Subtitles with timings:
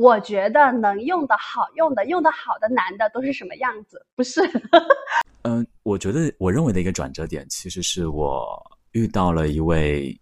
[0.00, 4.02] 我觉得能用的好、用的用的好的男的都是什么样子？
[4.16, 4.40] 不是？
[5.44, 8.58] 嗯，我觉得我认为的一个转折点，其实是我
[8.92, 10.18] 遇到了一位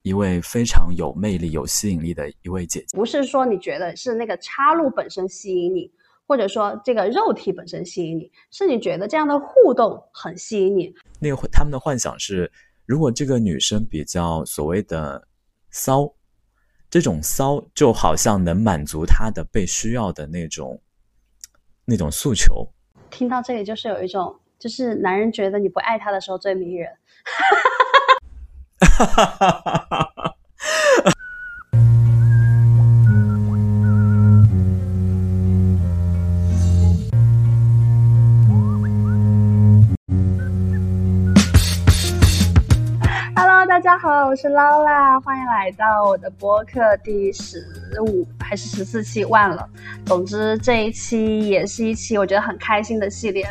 [0.00, 2.96] 一位非常有魅力、有吸引力的一位姐姐。
[2.96, 5.92] 不是说你觉得是那个插入本身吸引你，
[6.26, 10.94] 或者说这个肉体本身吸引你，是你觉得这样的互动很吸引你。
[11.18, 12.50] 那个他们的幻想是，
[12.86, 15.22] 如果这个女生比较所谓的
[15.68, 16.10] 骚。
[16.90, 20.80] 这种骚就好像能满足他的被需要的那种
[21.84, 22.68] 那种诉求。
[23.10, 26.90] 听到这里，就是有一种，就是男人觉得你不爱他的时候最迷人。
[28.80, 30.36] 哈哈哈哈哈哈
[44.02, 47.62] 好，我是劳拉，欢迎来到我的播客第十
[48.00, 49.68] 五还是十四期，忘了。
[50.06, 53.46] 总之这一期也是一期我觉得很开心的系列。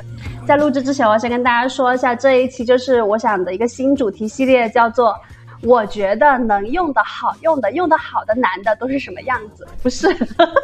[0.48, 5.16] 在录制之前，我先跟大家说一下，这一期就是我想的一个新主题系列，叫做。
[5.62, 9.68] 我觉得能用的好用的用的好的男的都是什么样子？
[9.84, 10.08] 不是，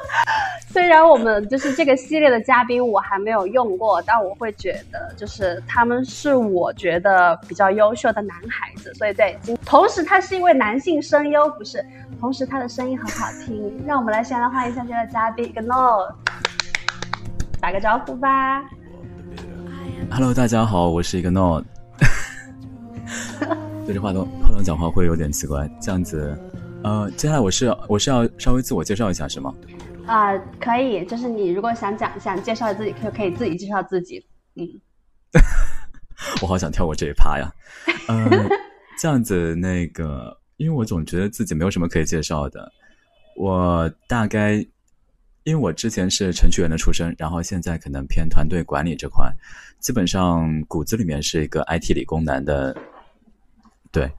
[0.71, 11.85] 虽然我们就是这个系列的嘉宾我还没有用过，但我会觉得就是他们是我觉得比较优秀的男孩子，所以对，同时他是一位男性声优，不是，
[12.19, 13.83] 同时他的声音很好听。
[13.85, 16.09] 让我们来先来欢迎一下这位嘉宾 Gno，
[17.59, 18.63] 打个招呼吧。
[20.09, 21.61] Hello，大家好，我是一个 No。
[23.85, 26.35] 对着话筒话筒讲话会有点奇怪，这样子，
[26.83, 29.53] 呃，接下来我是我是要稍微自我介绍一下是吗？
[30.07, 34.25] 啊，可以，就是你如果想讲想介绍自己，可可以自己介绍自己，
[34.55, 34.67] 嗯。
[36.41, 37.51] 我好想跳过这一趴呀，
[38.07, 38.49] 呃，
[38.97, 42.71] 这样子那个，因为我总觉得自己没有什么可以介绍的，
[43.37, 44.53] 我大概
[45.43, 49.31] 因为我之前是程序员的出身，然后现在可能偏团队管理这块，
[49.79, 52.75] 基本上骨子里面是一个 IT 理工男的。
[53.95, 54.11] 对，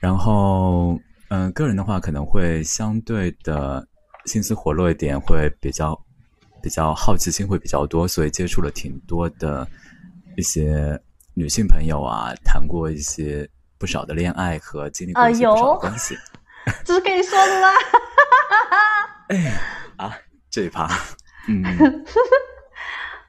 [0.00, 0.98] 然后
[1.28, 3.86] 嗯，个人的话可能会相对的
[4.24, 5.96] 心思活络一点，会比较
[6.60, 9.64] 比较好奇心会比较多，所以接触了挺多的
[10.36, 11.00] 一些
[11.34, 13.48] 女性朋友啊，谈过一些
[13.78, 16.18] 不少的恋爱和经历过一些不少的关系。
[16.84, 17.68] 这是可以说的吗？
[19.30, 19.52] 哎
[19.96, 20.18] 啊，
[20.50, 20.88] 这一趴，
[21.46, 21.62] 嗯。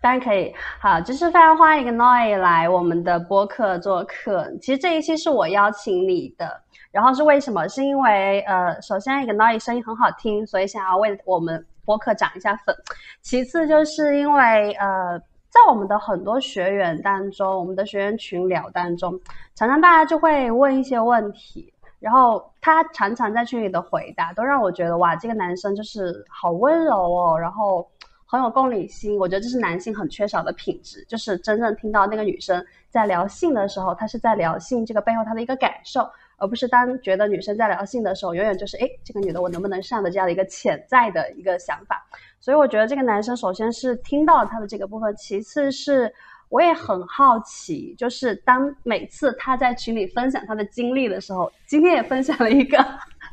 [0.02, 4.50] 当然可以，好，就是非常欢迎一个 Noi 来我们的播客做客。
[4.62, 7.68] 其实这一期是我邀请你的，然后是为什么？
[7.68, 12.74] 是因为呃，首先一个 Noi 声音很好听，所以想要为我们播客涨一下粉。
[13.22, 19.20] 其次就是因为呃，在我们的很多学员当中，我们的学员群聊当中，
[19.54, 27.86] 常常大家就会问一些问题，然后他常常在群里的回答都让我觉得哇，这个男生就是好温柔哦，然后。
[28.32, 36.08] 很有共理心，我觉得这是男性很缺少的品质，就是真正听到那个女生在聊性的时候，她是在聊性这个背后她的一个感受，
[36.38, 42.06] 而不是当觉得女生在聊性的时候，永远就是哎，这个女的我能不能上的这样的一个潜在的一个想法。
[42.40, 46.14] 所以我觉得这个男生首先是听到了他的这个部分，其次是
[46.50, 52.78] 我也很好奇，就是当每次他在群里分享他的经历的时候，今天也分享了一个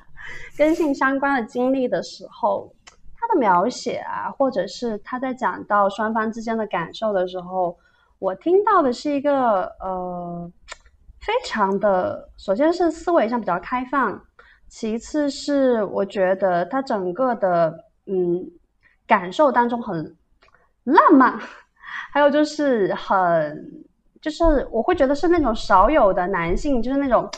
[0.57, 2.73] 跟性相关的经历的时候。
[3.27, 7.77] 他的描写啊，或者是他在讲到双方之间的感受的时候，
[8.21, 10.49] 我听到的是一个呃，
[11.21, 14.23] 非常的，首先是思维上比较开放，
[14.69, 18.49] 其次是我觉得他整个的嗯
[19.09, 20.17] 感受当中很
[20.85, 21.37] 浪漫，
[22.13, 23.85] 还有就是很
[24.21, 27.29] 就是我会觉得是那种少有的男性，就是那种。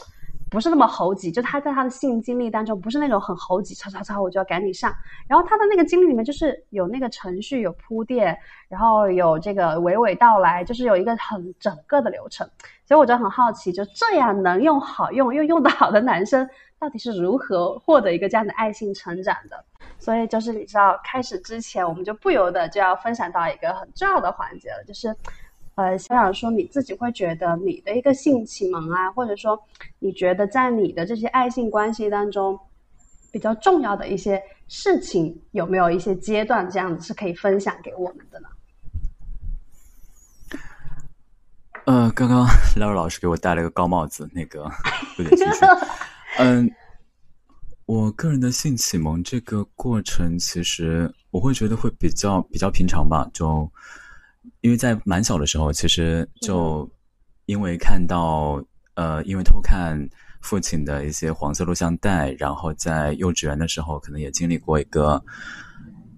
[0.49, 4.91] 不是那么猴急，就他在他的性经历当中，不是那种很猴急，吵吵吵，我就要赶紧上。
[5.27, 8.37] 然后他的那个经历里面，就是有那个程序，有铺垫，
[8.67, 12.49] 然后有这个娓娓道来，就是有一个很整个的流程。
[12.85, 16.49] 所以我就很好奇，就这样能用好用又用得好的男生，
[16.79, 19.63] 到底是如何获得一个这样的爱性成长的？
[19.99, 25.15] 所以就是你知道，开始之前，我们就不由得就要分享到一个很重要的环节了，就是。
[25.79, 29.57] 呃，想想说你自己会觉得你的一个性启蒙啊，或者说
[29.99, 32.59] 你觉得在你的这些爱性关系当中
[33.31, 38.49] 比较重要的一些事情，有没有一些阶段这样子是可以分享给我们的呢？
[41.85, 42.45] 呃，刚刚
[42.93, 44.69] 老师给我戴了个高帽子，那个
[45.17, 45.65] 有点心虚。
[46.39, 46.69] 嗯，
[47.85, 53.71] 我个人的性启蒙这个过程，其实我会觉得会比较比较平常吧，就。
[54.61, 56.89] 因为在蛮小的时候，其实就
[57.45, 58.63] 因为看到
[58.95, 59.97] 呃，因为偷看
[60.41, 65.23] 父亲的一些黄色录像带，然后在幼稚园的时候，可能也经历过一个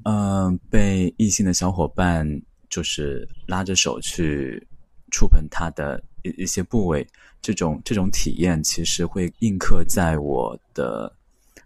[0.03, 2.27] 嗯，被异性的小伙伴
[2.69, 4.67] 就是拉着手去
[5.11, 7.07] 触碰他的一一些部位，
[7.41, 11.15] 这种这种体验其实会印刻在我的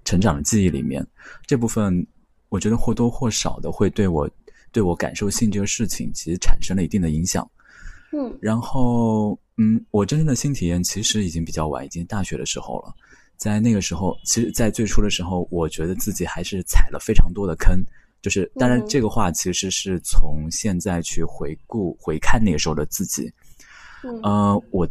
[0.04, 1.06] 成长的记忆里面。
[1.46, 2.06] 这部分
[2.50, 4.30] 我觉得或多或少的会对我
[4.76, 7.50] 对我感受性这个事情其实产生了一定的影响。
[8.12, 12.94] 嗯然后，嗯，我真正的新体验其实已经比较晚，已经大学的时候了。
[13.38, 17.82] 在那个时候，其实，在最初的时候，我觉得自己还是踩了非常多的坑。
[18.22, 23.32] 就是，当然，嗯这个话其实是从现在去回顾、回看那个时候的自己。
[24.04, 24.86] 嗯呃，我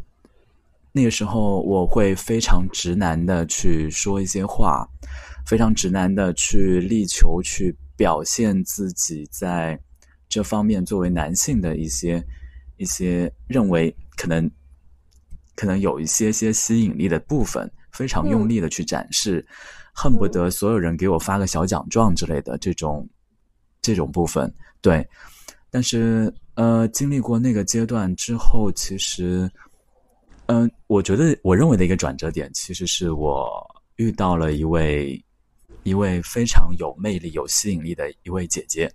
[0.93, 4.89] 那个时候我会非常直男的去说一些话，
[5.47, 9.79] 非常直男的去力求去表现自己在
[10.29, 12.25] 这方面作为男性的一些
[12.77, 14.51] 一些认为可能
[15.55, 19.47] 可能有一些些吸引力的部分，非常用力的去展示，
[19.95, 23.09] 恨不得所有人给我发个小奖状之类的这种
[23.81, 25.07] 这种部分，对。
[25.71, 29.51] 但是呃，经历过那个阶段之后，其实，
[30.47, 33.49] 嗯、我觉得我认为的一个转折点，其实是我
[33.97, 35.21] 遇到了一位
[35.85, 38.91] 一位非常有魅力、有吸引力的一位姐姐，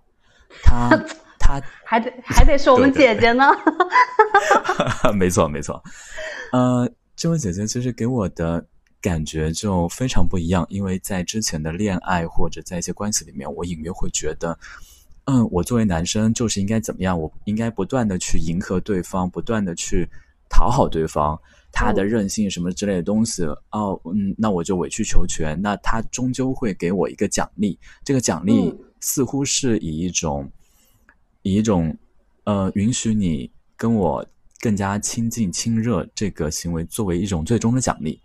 [0.61, 0.89] 她
[1.39, 3.45] 她还得还得是我们姐姐呢。
[5.15, 5.81] 没错，没错。
[6.51, 8.65] 呃，这位姐姐其实给我的
[9.01, 14.57] 感觉就非常不一样，因为在之前的恋爱或者在一些关系里面，我隐约会觉得，
[15.25, 20.07] 嗯，我作为男生就是应该怎么样，我应该不断的去迎合对方，不断的去
[20.49, 21.39] 讨好对方，
[21.71, 30.49] 他的嗯任性什么之类的东西，哦，嗯，那我就委曲求全，那他终究会给我一个奖励，这个奖励嗯似乎是以一种。
[31.41, 31.97] 以一种
[32.43, 34.23] 呃允许你跟我
[34.59, 38.21] 更加亲近亲热这个行为作为一种最终的奖励，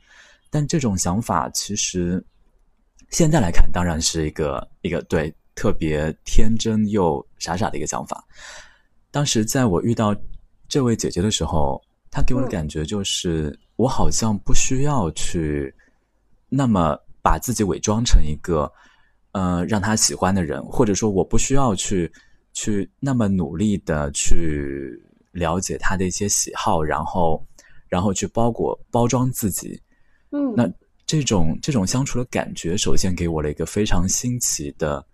[0.50, 2.22] 但这种想法其实
[3.10, 8.26] 现在来看当然是一个一个对特别天真又傻傻的一个想法。
[9.12, 10.12] 当时在我遇到
[10.68, 11.80] 这位姐姐的时候，
[12.14, 15.74] 她给我的嗯感觉就是我好像不需要去
[16.48, 18.70] 那么把自己伪装成一个
[19.32, 22.10] 呃让他喜欢的人，或者说我不需要去。
[22.56, 24.96] 去那么努力的去
[25.32, 27.44] 了解他的一些喜好，然后，
[27.88, 29.76] 然后去包裹包装自己。
[30.30, 30.72] 嗯，那
[31.04, 35.04] 这种这种相处的感觉，首先给我了一个非常新奇的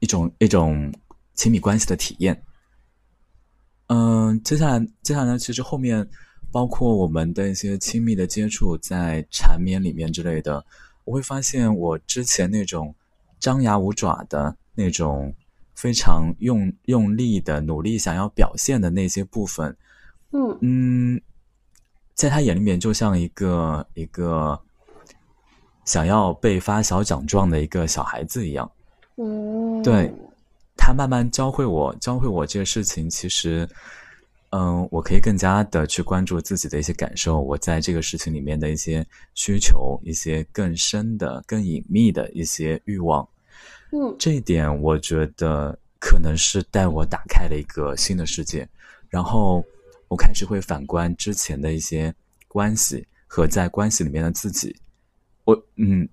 [0.00, 0.92] 一种一种
[1.32, 2.38] 亲密关系的体验。
[3.92, 6.08] 嗯，接下来接下来其实后面
[6.50, 10.64] 包括我们的一些亲密的接触，在缠绵里面之类的，
[11.04, 12.94] 我会发现我之前那种
[13.38, 15.34] 张牙舞爪的那种。
[15.74, 19.74] 非常用用力的努力想要表现的那些部分，
[20.30, 21.20] 嗯嗯，
[22.14, 24.60] 在他眼里面就像一个一个
[25.84, 28.70] 想要被发小奖状的一个小孩子一样。
[29.16, 30.14] 嗯，对，
[30.84, 33.68] 他慢慢教会我，教会我这个事情，其实，
[34.50, 43.26] 嗯，我可以更加的去关注自己的一些感受，我在这个事情里面的一些需求，一些更深的、更隐秘的一些欲望。
[43.92, 44.16] 嗯。
[44.18, 48.68] 这一点我觉得可能是带我打开了一个新的世界，
[49.08, 49.64] 然后
[50.08, 52.12] 我开始会反观之前的一些
[52.48, 54.74] 关系和在关系里面的自己，
[55.44, 56.08] 我嗯，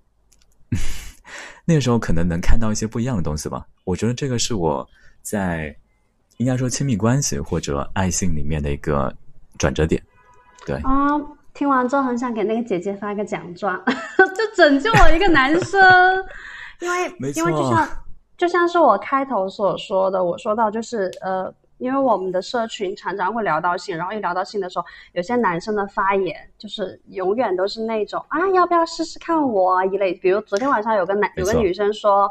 [1.64, 3.66] 那个时候可能能看到一些不一样的东西吧。
[3.84, 4.88] 我觉得这个是我
[5.22, 5.74] 在
[6.38, 9.14] 应该说亲密关系或者爱性里面的一个
[9.58, 10.02] 转折点。
[10.66, 11.18] 对，啊，
[11.54, 15.80] 听完之后很想给那个姐姐发个奖状， 就拯救我一个男生。
[16.80, 17.88] 因为因为就像
[18.38, 24.84] 就像是我开头所说的，我说到就是呃，因为我们的社群常常会聊到性，然后一聊到性的时候，
[25.14, 30.14] 有些男生的发言就是永远都是那种啊，要不要试试看我啊一类。
[30.14, 32.30] 比如昨天晚上有个男有个女生说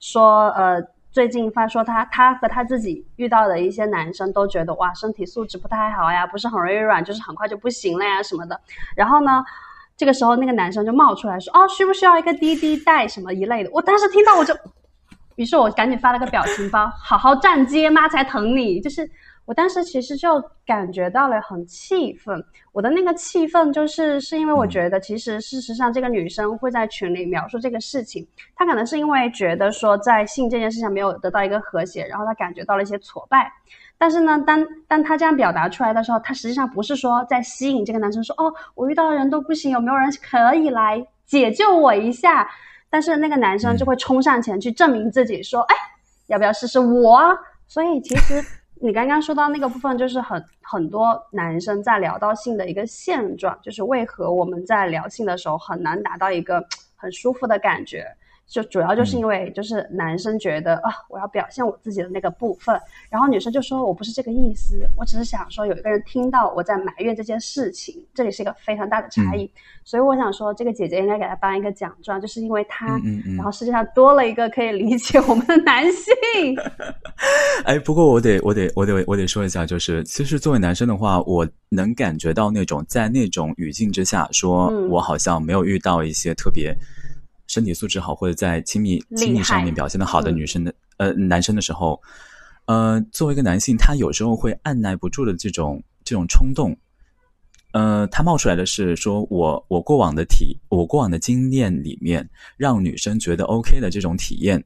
[0.00, 0.82] 说呃。
[1.12, 8.60] 最近发说她她和她自己遇到的一些男生都觉得哇身体素质不太好呀，不是很容易软，就是很快就不行了呀什么的。
[8.94, 9.42] 然后呢，
[9.96, 13.70] 这个时候那个男生就冒出来说哦需不需要一个滴滴带什么一类的。
[13.72, 14.54] 我当时听到我就，
[15.36, 18.80] 于是我赶紧发了个表情包，好好站街妈才疼你。
[18.80, 19.08] 就是
[19.44, 28.26] 我当时其实就感觉到了很气愤，我的那个气愤就是是因为我觉得其实事实上这个女生会在群里描述这个事情，
[28.56, 33.52] 她可能是因为觉得说在性这件事上没有得到一个和谐，然后她感觉到了一些挫败。
[33.98, 42.48] 但是呢，当当她这样表达出来的时候，她实际上不是说在吸引这个男生说哦，我遇到的人都不行，有没有人可以来解救我一下？
[42.88, 45.76] 但是那个男生就会冲上前去证明自己，说，哎，
[46.28, 47.36] 要不要试试我啊？
[47.66, 48.42] 所以其实
[48.80, 56.64] 你刚刚说到那个部分，就是很很多男生在聊到性的一个现状，就是为何我们在聊性的时候很难达到一个
[56.94, 58.06] 很舒服的感觉。
[58.46, 69.50] 就主要就是因为就是男生觉得啊，我要表现我自己的那个部分，然后女生就说我不是这个意思，我只是想说有一个人听到我在埋怨这件事情，这里是一个非常大的差异，
[69.84, 73.00] 所以我想说这个姐姐应该给她颁一个奖状，就是因为她，
[73.36, 76.12] 然后世界上多了一个可以理解我们的男性。
[77.66, 86.72] 哎，不过我得我得我得我得说一下，就是其实作为男生的话，我能感觉到那种在那种语境之下，说我好像没有遇到一些特别。
[87.46, 92.00] 身体素质好，或者在亲密亲密上面表现的好的女生的呃男生的时候，
[92.66, 96.76] 呃，作为一个男性，他有时候会按耐不住的这种这种冲动，
[97.72, 104.62] 呃，他冒出来的是说我我过往的体我过往的经验里面，让女生觉得 OK 的这种体验，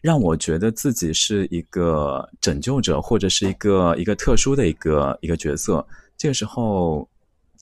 [0.00, 5.86] 让我觉得自己是一个拯救者，或者是一个一个特殊的一个一个角色。
[6.16, 7.08] 这个时候，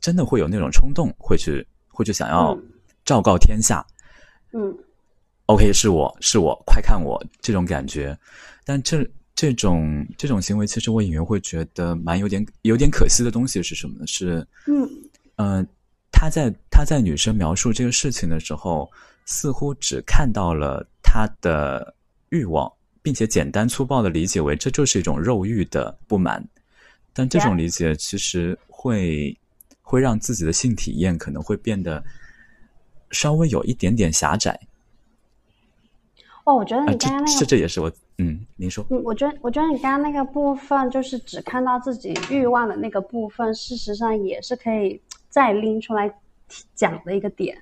[0.01, 2.57] 真的会有那种冲动，会去会去想要
[3.05, 3.85] 昭告天下。
[3.89, 3.96] 嗯
[5.47, 8.17] ，OK，是我是我，快看我这种感觉，
[8.65, 14.07] 但这这种这种行为，其实我隐约会觉得蛮有点有点可惜的东西是什么呢？
[14.07, 14.89] 是嗯
[15.37, 15.67] 嗯，
[16.11, 18.91] 他在他在女生描述这个事情的时候，
[19.25, 21.95] 似乎只看到了他的
[22.31, 22.73] 欲望，
[23.03, 26.43] 并且简单粗暴的理解为这就是一种肉欲的不满，
[27.13, 29.37] 但这种理解其实会
[29.83, 32.03] 会让自己的性体验可能会变得。
[33.11, 34.59] 稍微有一点点狭窄。
[36.45, 38.87] 哦，我觉得你刚刚那个，这这也是我，嗯，您说。
[38.91, 46.13] 嗯，我觉得，我觉得你刚刚那个部分，就是只看到自己欲望的那个部分，事实上也是可以再拎出来
[46.75, 47.57] 讲的一个点，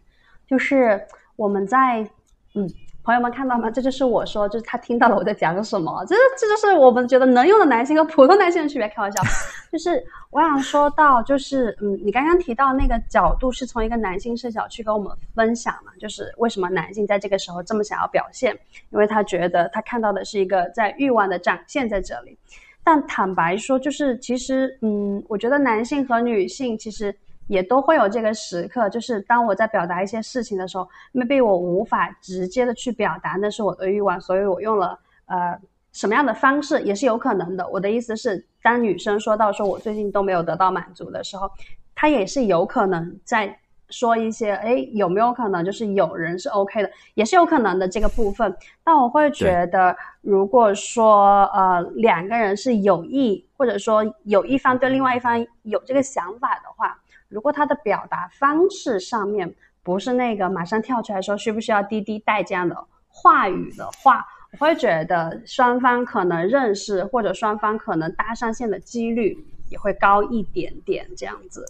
[0.46, 1.00] 就是
[1.36, 2.08] 我们在，
[2.54, 2.68] 嗯。
[3.04, 3.70] 朋友们看到吗？
[3.70, 6.02] 这就是我说，就是他听到了我在讲什么。
[6.06, 8.88] 这这就是我们觉得能用的男性和普通男性的区别。
[8.88, 9.20] 开玩笑，
[9.70, 18.58] 就是我想说到，就是嗯，你刚刚提到那个角度是从一个男性视角去跟我们分享嘛，就是为什么男性在这个时候这么想要表现，
[18.88, 22.38] 因为他觉得他看到的是一个在欲望的展现在这里。
[22.82, 27.14] 但坦白说，就是其实嗯，我觉得男性和女性其实。
[27.46, 35.58] 也都会有这个时刻，就是当我在表达一些事情的时候，maybe 我无法直接的去表达那是我的欲望，所以我用了呃
[35.92, 37.68] 什么样的方式也是有可能的。
[37.68, 41.50] 我的意思是，当女生说到说我最近都没有得到满足的时候，
[41.94, 43.58] 她也是有可能在
[43.90, 48.56] 说一些，哎，有没有可能就是有人是 OK 的，也是有可能的这个部分。
[48.82, 56.98] 但我会觉得，如果说呃两个人是有意，或者说有一方对另外一方有这个想法的话。
[57.28, 62.76] 如果他的表达方式上面不是那个马上跳出来说需不需要滴滴带这样的
[63.08, 69.36] 话语的话，我会觉得双方可能认识或者双方可能搭上线的几率
[69.68, 71.64] 也会高一点点这样子。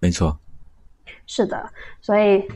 [0.00, 0.38] 没错，
[1.26, 1.70] 是的，
[2.00, 2.46] 所以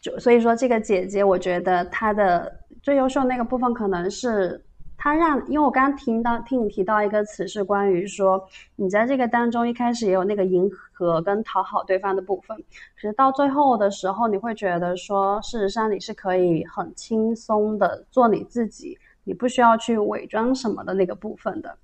[0.00, 4.64] 就所以说这个姐姐，我觉得她的最优秀那个部分可能是。
[5.02, 12.56] 他让，因为我刚刚听到听你提到一个词是关于说，你在这个当中一开始也有那个迎合跟讨好对方的部分，
[12.94, 21.76] 可是到最后的时候，你会觉得说，事实上你是可以很轻松的做你自己，你不需要去伪装什么的那个部分的。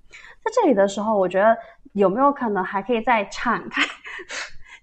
[0.44, 1.56] 在这里的时候，我觉得
[1.94, 3.82] 有没有可能还可以再敞开？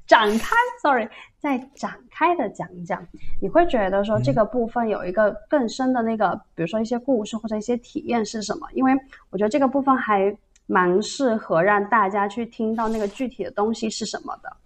[0.07, 1.07] 展开，sorry，
[1.39, 3.05] 再展开的讲一讲，
[3.41, 8.67] 你会觉得说这个部分有一个更深的那个，比如说一些故事或者一些体验是什么？
[8.73, 8.93] 因为
[9.31, 10.35] 我觉得这个部分还
[10.67, 14.57] 蛮适合让大家去听到那个具体的东西是什么的。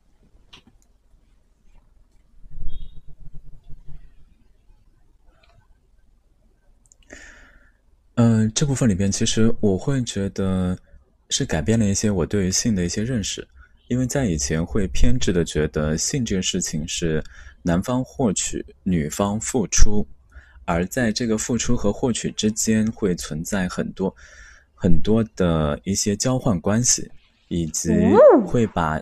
[8.15, 10.77] 嗯，这部分里边其实我会觉得
[11.29, 13.47] 是改变了一些我对于性的一些认识。
[13.89, 17.23] 因为在以前会偏执的觉得性这个事情是
[17.63, 20.05] 男方获取，女方付出，
[20.65, 24.15] 而在这个付出和获取之间会存在很多
[24.75, 27.09] 很多的一些交换关系，
[27.47, 27.89] 以及
[28.45, 29.01] 会把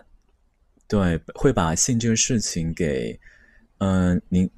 [0.86, 3.20] 对会把性这个事情给
[3.80, 4.50] 嗯，您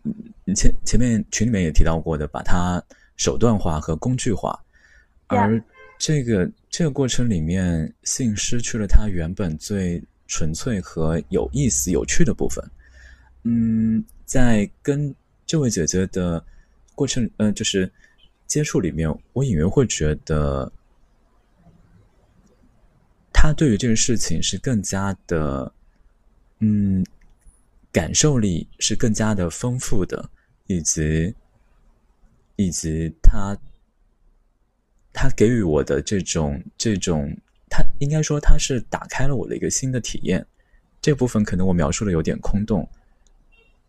[0.54, 2.80] 前前面群里面也提到过的，把它
[3.16, 4.56] 手段化和工具化，
[5.26, 5.60] 而
[5.98, 10.00] 这个这个过程里面，性失去了它原本最。
[10.30, 12.64] 纯粹和有意思、有趣的部分，
[13.42, 15.12] 嗯，在跟
[15.44, 16.42] 这位姐姐的
[16.94, 17.92] 过程，呃，就是
[18.46, 20.72] 接触里面，我隐约会觉得，
[23.32, 25.74] 她对于这个事情是更加的，
[26.60, 27.04] 嗯，
[27.90, 30.30] 感受力是更加的丰富的，
[30.68, 31.34] 以及
[32.54, 33.58] 以及她
[35.12, 37.36] 她给予我的这种这种。
[37.70, 40.44] 他应该说他是打开了我的一个新的体验，
[41.00, 42.86] 这部分可能我描述的有点空洞。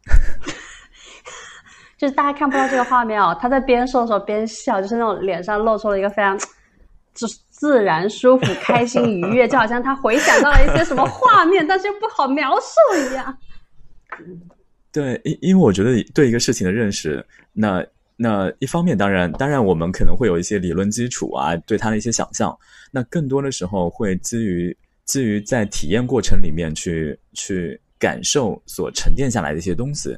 [1.97, 6.39] 就是大家看不到这个画面哦，他在边说的时候边笑，就是那种脸上露出了一个非常
[7.13, 13.38] 就是自然、舒服、 开心、愉悦，就好像他回想到了一些什么画面，但是又不好描述一样。
[14.91, 17.23] 对，因因为我觉得对一个事情的认识，
[17.53, 17.85] 那
[18.23, 22.55] 那一方面，当然当然我们可能会有一些理论基础啊，对它的一些想象，
[22.91, 30.15] 那更多的时候会基于基于在体验过程里面去去感受所沉淀下来的一些东西，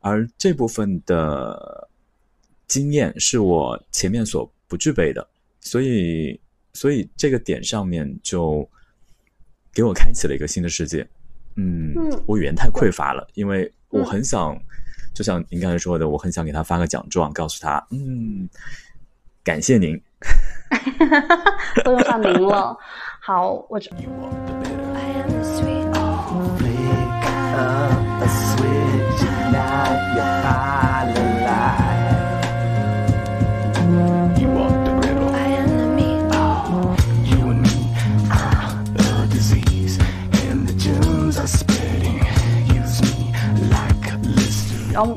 [0.00, 1.88] 而这部分的
[2.68, 5.28] 经验是我前面所不具备的，
[5.60, 6.40] 所以
[6.72, 8.68] 所以这个点上面就
[9.74, 11.04] 给我开启了一个新的世界。
[11.56, 11.92] 嗯，
[12.26, 14.56] 我语言太匮乏了，因为我很想，
[15.20, 18.48] 就像您刚才说的，我很想给他发个奖状，告诉他，嗯，
[19.44, 20.00] 感谢您，
[21.84, 22.74] 都用上您了。
[23.20, 23.78] 好，我。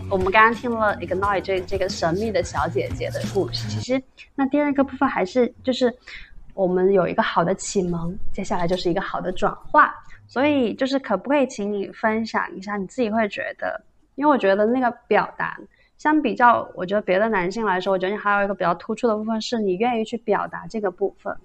[0.10, 4.02] 我们刚刚听了 Ignore 这这个神秘的小姐姐的故事，其实
[4.36, 5.94] 那第二个部分还是就是
[6.54, 9.94] 我们有一个好的启蒙，接下来就是一个好的转化。
[10.26, 13.80] 所以就是可不可以请你分享一下你自己会觉得？
[14.16, 15.60] 因为我觉得那个表达
[15.98, 21.36] 相比较，我觉得别的男性来说，我觉得你还有一个比较突出的部分是你愿意去表达这个部分。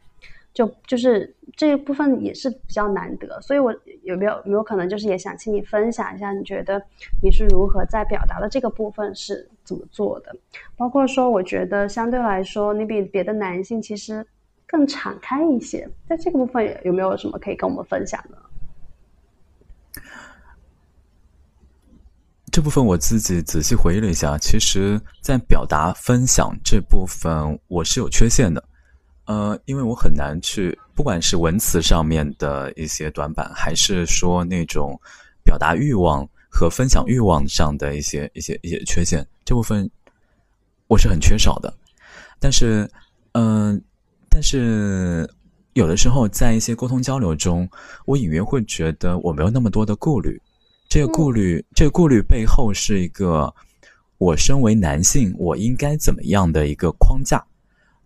[0.59, 3.73] 就就是这一部分也是比较难得，所以我
[4.03, 6.85] 有没有有没有可能就是也想请你分享一下，你觉得
[7.23, 10.35] 你是如何在表达的这个部分是怎么做的？
[10.77, 14.27] 包括说，我觉得相对来说，你比别的男性其实
[14.67, 18.37] 更敞开一些，在这个部分有没有什么可以跟我们分享的？
[22.50, 28.68] 这部分我自己仔细回忆了一下，其实，在表达分享这部分，我是有缺陷的。
[29.29, 34.99] 呃，因为我很难去，不管是文词上面的一些短板，还是说那种
[35.45, 39.88] 表达欲望和分享欲望上的一些一些一些缺陷，这部分
[40.87, 41.71] 我是很缺少的。
[42.41, 42.91] 但是，
[43.33, 43.79] 嗯，
[44.31, 45.29] 但是
[45.75, 47.69] 有的时候在一些沟通交流中，
[48.07, 50.41] 我隐约会觉得我没有那么多的顾虑。
[50.88, 53.55] 这个顾虑，这个顾虑背后是一个
[54.17, 57.45] 我身为男性我应该怎么样的一个框架。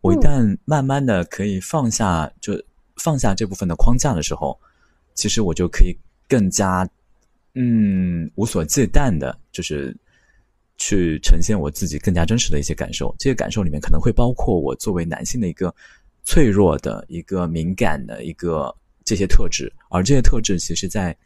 [0.02, 2.60] 我一旦慢慢的可以放下，就
[2.96, 4.58] 放下这部分的框架的时候，
[5.14, 5.96] 其实我就可以
[6.28, 6.86] 更加，
[7.54, 9.96] 嗯，无所忌惮的，就是
[10.76, 13.14] 去呈现我自己更加真实的一些感受。
[13.16, 15.72] 这些感受里面可能会包括我作为男性的一个
[16.24, 21.16] 脆弱的一个敏感的一个这些特质，而这些特质其实，在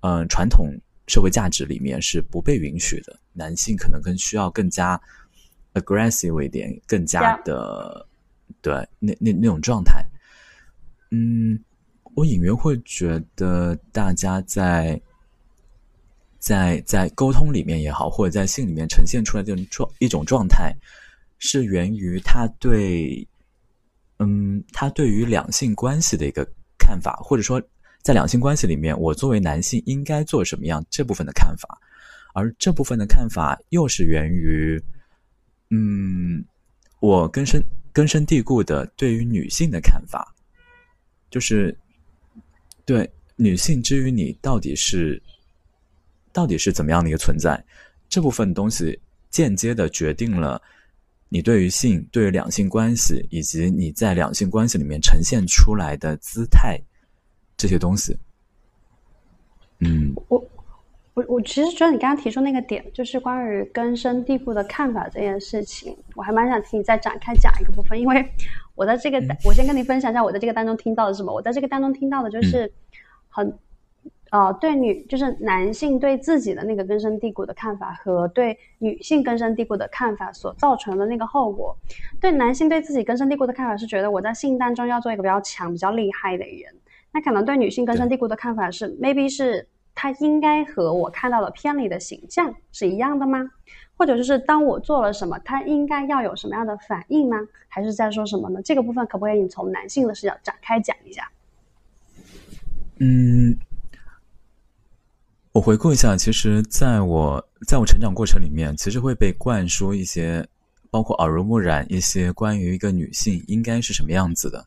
[0.00, 0.68] 嗯传统
[1.06, 3.18] 社会价值里面是不被允许的。
[3.32, 5.00] 男性可能更需要更加。
[5.74, 8.06] Aggressive 一点，更加的
[8.60, 10.04] 对那那那种状态。
[11.10, 11.58] 嗯，
[12.14, 15.00] 我隐约会觉得大家在
[16.38, 20.74] 在在沟通里面也好，或者在信里面呈现出来这种状一种状态，
[21.38, 23.26] 是源于他对
[24.18, 26.46] 嗯他对于两性关系的一个
[26.78, 27.62] 看法，或者说
[28.02, 31.78] 在两性关系里面，我作为男性应该做什么样这部分的看法，
[32.34, 34.82] 而这部分的看法又是源于。
[35.74, 36.44] 嗯，
[37.00, 40.34] 我根深根深蒂固的对于女性的看法，
[41.30, 41.74] 就是
[42.84, 45.20] 对女性之于你到底是
[46.30, 47.58] 到底是怎么样的一个存在，
[48.06, 50.60] 这部分东西间接的决定了
[51.30, 56.78] 你对于性、对于两性关系以及你在两性关系里面呈现出来的姿态
[57.56, 58.14] 这些东西。
[59.78, 60.51] 嗯，我。
[61.14, 68.26] 我我其实觉得你刚刚提出那个点，就是关于根深蒂固的看法这件事情，我还蛮想听你再展开讲一个部分，因为
[68.74, 71.30] 我在这个，我先跟你分享一下我在这个当中听到的是什么。
[71.30, 72.72] 我在这个当中听到的就是，
[73.28, 73.52] 很，
[74.30, 81.76] 呃，对女就是男性对自己的那个根深蒂固的看法和对女性根深蒂固的看法所造成的那个后果。
[82.22, 86.74] 对男性对自己根深蒂固的看法是觉得我在性当中要做一个比较强、比较厉害的人，
[87.12, 89.68] 那可能对女性根深蒂固的看法是 maybe 是。
[89.94, 93.50] 他应该和我看到的片里的形象是一样的吗？
[93.96, 97.36] 或者就是当我做了什么，他应该要有什么样的反应吗？
[97.68, 98.60] 还是在说什么呢？
[98.62, 101.30] 这个部分可不可以你从男性的视角展开讲一下？
[102.98, 103.56] 嗯，
[105.52, 110.46] 我回顾一下，其实在我在我成长过程里面，其实会被灌输一些，
[110.90, 114.64] 包括耳濡目染一些关于一个女性应该是什么样子的，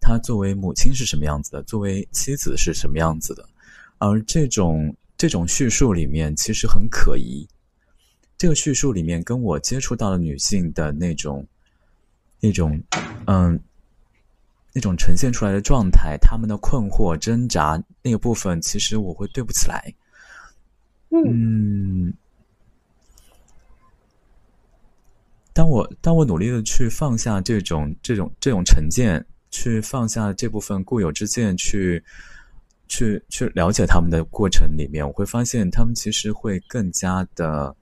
[0.00, 3.48] 她作为母亲是什么样子的，作为妻子是什么样子的。
[4.02, 7.46] 而这种这种叙述里面其实很可疑，
[8.36, 11.46] 这个叙述里面跟我接触到的女性的那种
[12.40, 12.82] 那种
[13.26, 13.56] 嗯
[14.72, 19.94] 那种呈现出来的状态，她们的困惑挣扎那个部分，其实我会对不起来。
[21.10, 22.12] 嗯，
[25.52, 32.02] 当我当我努力的去放下这种这种这种成见，去放下这部分固有之见，去
[32.92, 37.74] 去去了解他们的过程里面，我会发现他们其实会更加的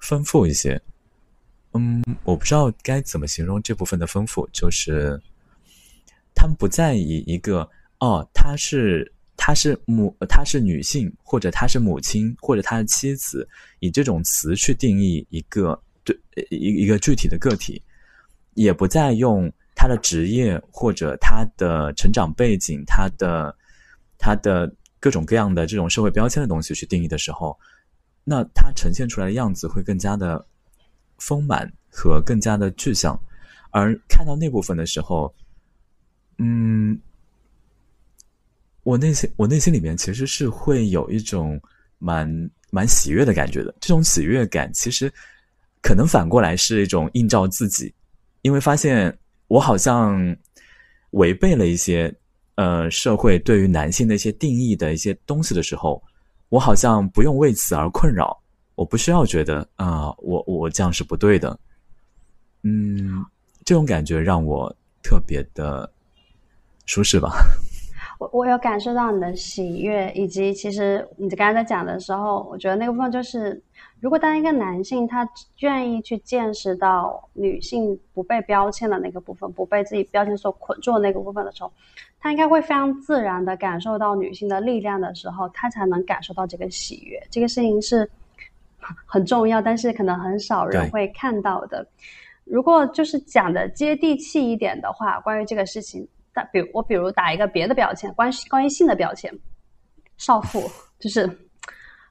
[0.00, 0.78] 丰富一些。
[1.72, 5.18] 嗯，我不知道该怎么形容这部分的丰富，就是
[6.34, 7.66] 他们不再以一个
[8.00, 9.10] 哦，他是。
[9.38, 13.46] 她是母，她是女性，或者她是母亲，或者她的妻子，
[13.80, 16.18] 以这种词去定义一个对
[16.50, 17.80] 一一个具体的个体，
[18.54, 23.54] 也不再用她的职业或者她的成长背景、她的
[24.18, 27.58] 它的各种各样的这种社会标签的东西去定义的时候，
[28.24, 30.44] 那它呈现出来的样子会更加的
[31.18, 33.18] 丰满和更加的具象，
[33.70, 35.34] 而看到那部分的时候，
[36.38, 36.98] 嗯。
[38.82, 41.60] 我内心，我内心里面其实是会有一种
[41.98, 43.74] 蛮蛮喜悦的感觉的。
[43.80, 45.12] 这种喜悦感，其实
[45.82, 47.92] 可能反过来是一种映照自己，
[48.42, 49.12] 因为发现
[49.48, 50.36] 我好像
[51.10, 52.14] 违背了一些
[52.56, 56.02] 呃社会对于男性的一些定义的一些东西的时候，
[56.50, 58.36] 我好像不用为此而困扰，
[58.74, 61.58] 我不需要觉得啊，我我这样是不对的。
[62.62, 63.24] 嗯，
[63.64, 65.88] 这种感觉让我特别的
[66.84, 67.32] 舒适吧。
[68.18, 73.62] 我我有感受到你的喜悦，以及其实你刚才在讲的时候，我觉得那个部分就是，
[74.06, 81.72] 如果当一个男性他愿意去见识到女性不被标签的那个部分，不被自己标签所捆住的那个部分的时候，
[82.20, 87.20] 他应该会非常自然的感受到女性的力量的时候，他才能感受到这个喜悦。
[87.32, 88.08] 这个事情是
[88.78, 91.84] 很重要，但是可能很少人会看到的。
[92.44, 96.06] 如果就是讲的接地气一点的话，关于这个事情。
[96.52, 99.36] 比如我，比如打一个别的标签，关关于性的标签，
[100.16, 100.62] 少妇，
[101.00, 101.26] 就是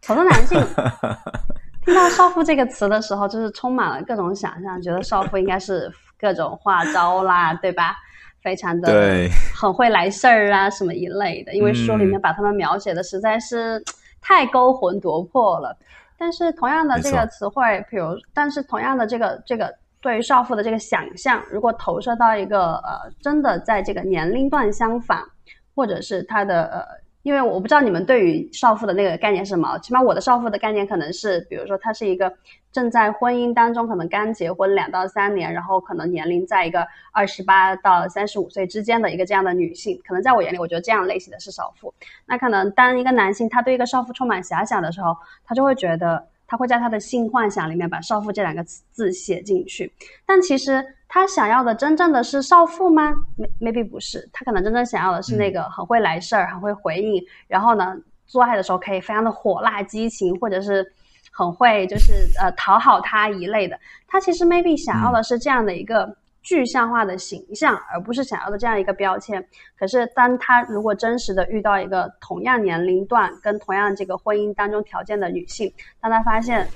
[0.05, 0.59] 好多男性
[1.85, 7.95] 听到“少妇”这个词的时候，就是充满了各种想象，觉得少妇应该是各种花招啦，对吧？
[8.41, 11.53] 非常的很会来事儿啊，什么一类的。
[11.53, 13.81] 因为书里面把他们描写的实在是
[14.21, 15.77] 太勾魂夺魄了。
[16.17, 19.73] 但是同样的这个词汇，比如，但是同样的这个这个。
[20.01, 25.27] 对于少妇的这个想象，如果投射到一个呃，真的在这个年龄段相仿，
[25.73, 26.85] 或者是他的呃，
[27.25, 32.31] 因为我不知道你们对于少妇的那个概念是什么，起码我的少妇的概念可能是，比如说她是一个
[32.71, 41.91] 正在婚姻当中，可能刚结婚两到三年，然后可能年龄在一个二十八到三十五岁之间的一个这样的女性，可能在我眼里，我觉得这样类型的是少妇。
[42.27, 46.27] 那可能当一个男性他对一个少妇充满遐想的时候，他就会觉得。
[46.47, 49.91] 他会在他的性幻想里面把“少妇”这两个字写进去，
[50.27, 50.85] 但其实
[51.15, 53.13] 他想要的真正的是少妇吗
[53.61, 57.95] ？maybe 不是，他可能真正想要的是那个很会来事儿、很会回应，然后呢，
[58.27, 60.85] 做爱的时候可以非常的火辣激情，或者是
[61.31, 63.79] 很会就是呃讨好他一类的。
[64.09, 66.17] 他其实 maybe 想要的是这样的一个。
[66.47, 69.43] 具象化的形象，而不是想要的这样一个标签。
[69.79, 76.67] 可是，当他如果真实的遇到一个同样年龄段、跟同样这个婚姻当中条件的女性，当他发现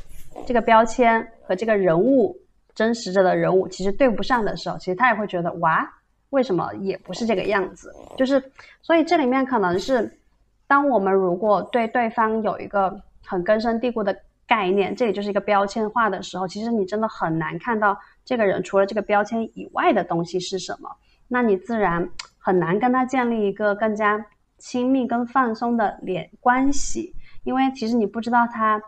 [0.47, 2.35] 这个标签和这个人物
[2.79, 5.85] 真实着的人物其实对不上的时候，其实他也会觉得哇，
[6.29, 7.93] 为什么也不是这个样子？
[8.17, 8.41] 就是，
[8.81, 10.17] 所以这里面可能是，
[10.65, 14.15] 当我们如果对对方有一个很根深蒂固的。
[14.49, 20.89] 概念，这里就是一个标签化的时候，其实你真的很难看到这个人除了这个标签以外的东西是什么，
[21.27, 24.25] 那你自然很难跟他建立一个更加
[24.57, 27.13] 亲密、跟放松的联关系，
[27.43, 28.81] 因为其实你不知道他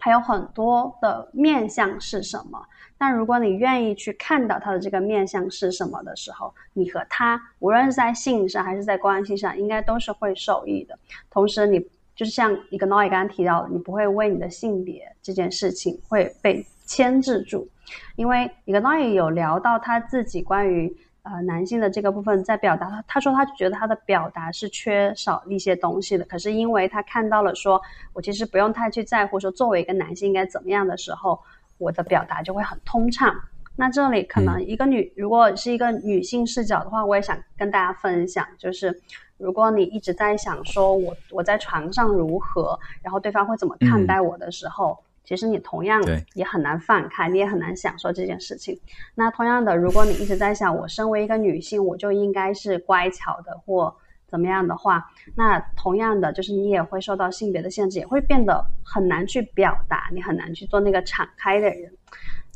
[0.00, 2.60] 还有很多的面相是什么。
[2.98, 10.98] 但如果你愿意去看到他的这个面相是什么的时候，你和他无论是在性上还是在关系上，应该都是会受益的。
[11.30, 11.86] 同时，你。
[12.16, 17.66] 就是像一个 Noy 刚刚提到的，你不会为你的性别这件事情会被牵制住，
[18.14, 27.80] 因为一个 Noy 有聊到他自己关于呃男性的这个部分在表达，他说他觉得他的表达是缺少一些东西的，可是因为他看到了说，
[28.12, 31.40] 我其实不用太去在乎说作为一个男性应该怎么样的时候，
[31.78, 33.34] 我的表达就会很通畅。
[33.76, 39.00] 那这里可能一个女，如果是一个女性视角的话，我也想跟大家分享，就是。
[39.40, 46.02] 如果你一直在想说我我在床上如何，然后对方会怎么看待我的时候，其实你同样
[46.34, 48.76] 也很难放开，你也很难享受这件事情。
[49.14, 53.94] 那同样的，如果你一直在想我身为一个女性，我就应该是乖巧的或
[54.26, 61.92] 怎么样的话，那同样的就是你也会受到性别的限制，也会变得很难去表达，你很难去做那个敞开的人。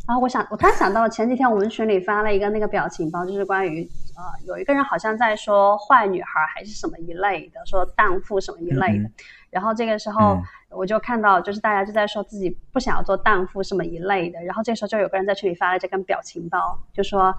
[0.06, 9.10] 然后我想，我突然想到，前几天我们群里发了一个那个表情包，就是关于呃，有一个人好像在说坏女孩还是什么一类的，说荡妇什么一类的。
[9.48, 10.38] 然后这个时候
[10.68, 14.38] 我就看到，就是大家就在说自己不想要做荡妇什么一类的。
[14.42, 17.34] 然后这时候就有个人在群里发了这个表情包，就说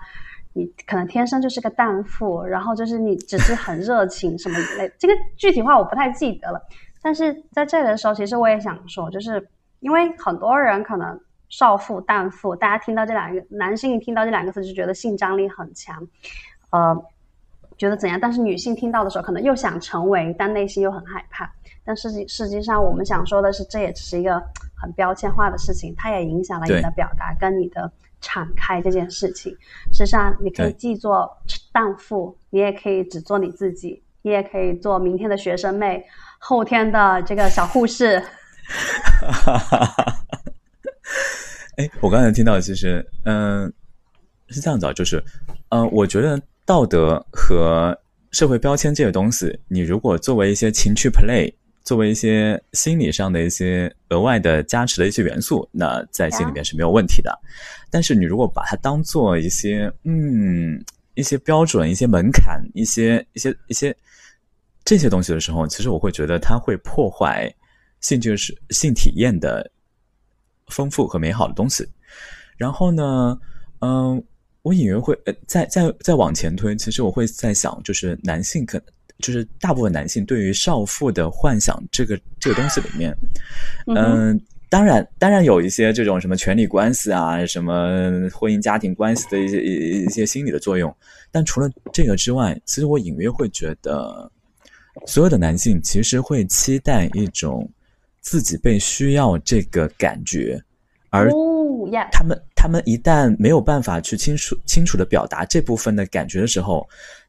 [0.53, 4.91] 你可能天生就是个荡妇，然后就是你只是很热情什么一类。
[4.97, 6.59] 这个具体话我不太记得了，
[7.03, 9.49] 但是在这里的时候，其实我也想说，就是
[9.81, 11.19] 因为很多人可能。
[11.49, 16.05] 少妇、荡妇，大家听到这两个男性听到这两个字就觉得性张力很强，
[16.71, 16.95] 呃，
[17.77, 18.19] 觉得怎样？
[18.19, 21.51] 但是女性听到的时候，可能又想成为，但内心又很害怕。
[21.83, 24.41] 但实际实际上，我们想说的是，这也只是一个
[24.75, 29.55] 很标签化的事情，它也影响了你的表达跟你的敞开这件事情。
[29.93, 31.29] 实际上，你可以既做
[31.71, 36.03] 荡妇，你也可以只做你自己，你也可以做明天的学生妹，
[36.39, 38.19] 后天的这个小护士。
[41.77, 43.71] 哎，我刚才听到，其实，嗯，
[44.47, 45.21] 是这样子啊，就是，
[45.69, 47.97] 嗯，我觉得道德和
[48.31, 57.37] 社会标签这个东西，你如果作为一些情趣 play，作为一些心理上的一些额外的加持的一些元素，那在心里面是没有问题的。
[57.89, 60.81] 但是你如果把它当做一些，嗯，
[61.15, 63.93] 一些标准、一些门槛、一些一些一些
[64.85, 67.53] 这些东西的时候，其实我会觉得它会破坏
[67.99, 69.69] 性就是性体验的。
[70.67, 71.87] 丰富和美好的东西，
[72.57, 73.37] 然后呢，
[73.81, 74.21] 嗯，
[74.63, 78.85] 我隐约会呃，再再再往前推，其实我会在想，就是男性可能
[79.19, 83.15] 就是大部分男性对于少妇的幻想这个这个东西里面，
[83.95, 90.93] 嗯，当然当然有一些这种什么权力关系啊，什么婚姻家庭关系的一些一一些心理的作用，
[91.31, 94.29] 但除了这个之外，其实我隐约会觉得，
[95.05, 97.69] 所有的男性其实会期待一种。
[98.25, 100.59] 自己被需要这个感觉，
[101.11, 101.29] 而
[102.11, 106.83] 他们他们一旦没有办法去清楚清楚的表达这部分的感觉的时候，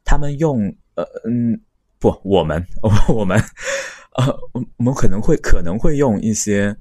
[0.06, 1.60] 他们用呃嗯
[1.98, 2.64] 不我们
[3.14, 3.38] 我们
[4.16, 6.74] 呃我们可能会可能会用一些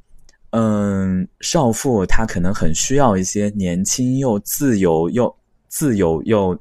[0.51, 5.35] 嗯少妇她可能很需要一些年轻又自由又
[5.67, 6.57] 自由又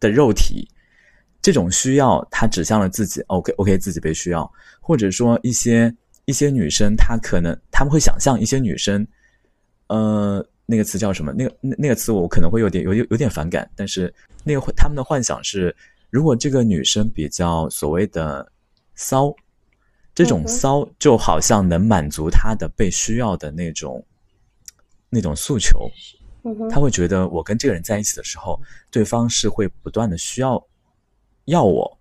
[0.00, 0.66] 的肉体，
[1.42, 5.94] 这种需要他指向了自己，OK OK 自己被需要，或者说一些。
[6.26, 9.06] 一些女生，她可能他们会想象一些女生，
[9.86, 11.32] 呃，那个词叫什么？
[11.32, 13.68] 那个那那个词我可能会有点有有有点反感。
[13.74, 14.12] 但是
[14.44, 15.74] 那个他们的幻想是，
[16.10, 18.46] 如果这个女生比较所谓的
[18.96, 19.32] 骚，
[20.16, 24.04] 这种骚就好像能满足她的被需要的那种
[25.08, 25.90] 那种诉求。
[26.70, 28.60] 他会觉得我跟这个人在一起的时候，
[28.90, 30.60] 对方是会不断的需要
[31.44, 31.98] 要我，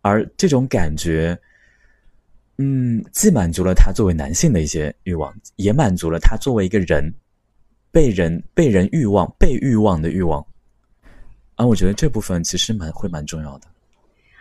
[0.00, 1.36] 而这种感觉。
[2.60, 7.14] 嗯，既满足了他作为男性的一些欲望，也满足了他作为一个人
[7.92, 10.44] 被人被人欲望被欲望的欲望。
[11.54, 13.66] 啊，我觉得这部分其实蛮会蛮重要的。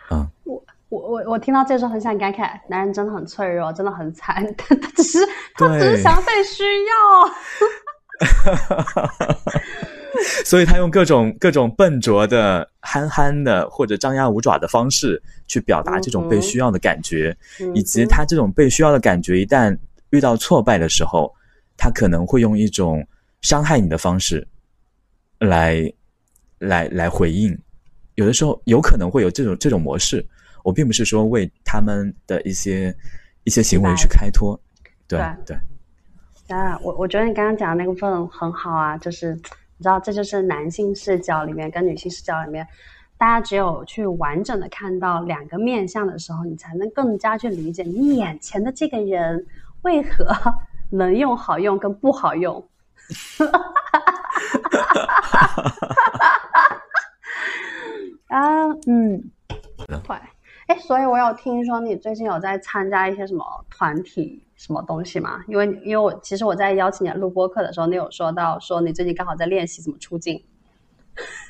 [0.10, 5.20] 嗯，我我我我听到这时候很想感慨，男人真的很脆弱，真的很惨，他他只是
[5.56, 6.96] 他只是想被需要。
[10.46, 17.36] 所以他用各种各种笨拙的、憨憨的或者张牙舞爪的方式去表达这种被需要的感觉，
[17.74, 19.78] 以及他这种被需要的感觉一旦
[20.10, 21.34] 遇到挫败的时候，
[21.78, 23.06] 他可能会用一种
[23.42, 24.48] 伤害你的方式
[25.40, 25.92] 来
[26.60, 27.58] 来来回应。
[28.16, 30.26] 有的时候有可能会有这种这种模式。
[30.64, 32.94] 我并不是说为他们的一些
[33.44, 34.60] 一些行为去开脱，
[35.08, 35.56] 对对。
[36.48, 39.40] 啊，我我觉得你刚刚讲的那个部分很好啊，就是。
[39.78, 42.68] 你知道，这就是男性视角里面跟女性视角里面，
[43.18, 49.46] 大家只有去完整的看到两个面相的时候，你才能更加去理解你眼前的这个人
[49.84, 50.26] 为何
[50.90, 52.68] 能用好用跟不好用。
[58.30, 59.24] 啊，嗯，
[59.88, 60.16] 对，
[60.68, 64.47] 哎，所以我有听说你最近有在参加一些什么团体。
[64.58, 65.44] 什么东西嘛？
[65.48, 70.44] 因为因为我其实我在邀请你录播课的时候，你有说到说你最近刚好在练习怎么出镜。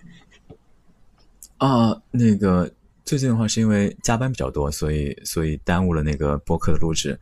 [1.57, 2.69] 啊，那个
[3.05, 7.17] 最近的话是因为加班比较多，所以所以耽误了那个播客的录制。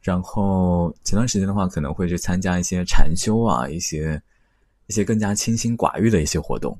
[0.00, 4.22] 然后前段时间的话，可能会去参加一些禅修啊，一些
[4.86, 6.78] 一些更加清心寡欲的一些活动。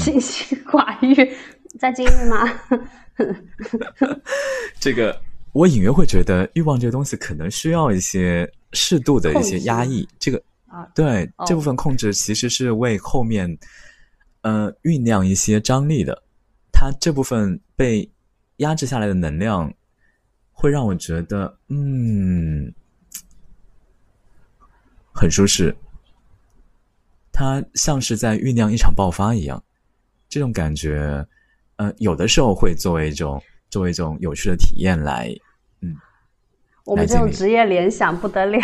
[0.00, 1.32] 清心寡欲，
[1.78, 2.60] 在今日吗？
[4.80, 5.16] 这个。
[5.56, 13.58] 我隐约会觉得欲望这个东西可能需要一些适度的一些压抑，这个啊，对这部分控制其实是为后面
[14.42, 16.22] 呃酝酿一些张力的。
[16.70, 18.06] 它这部分被
[18.58, 19.72] 压制下来的能量，
[20.52, 22.70] 会让我觉得，嗯，
[25.10, 25.74] 很舒适。
[27.32, 29.64] 它像是在酝酿一场爆发一样，
[30.28, 31.26] 这种感觉，
[31.76, 35.40] 呃，有的时候会作为一种作为一种有趣的体验来，嗯，
[36.86, 38.58] 我们这种职业联想不得了，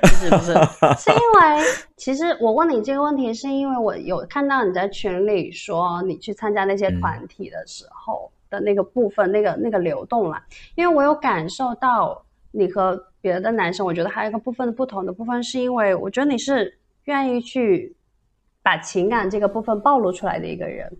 [0.00, 0.52] 不 是不是，
[0.98, 1.64] 是因为
[1.96, 10.42] 其实我问你这个问题，是因为我有看到你在群里说你去参加那些团体的时候的那个部分，那个那个流动了，
[10.74, 16.76] 因为我有感受到你和别的男生，我觉得还有一个部分不同的部分，是因为我觉得你是。
[17.06, 17.94] 愿意去
[18.66, 20.90] 把情感这个部分暴露出来的一个人，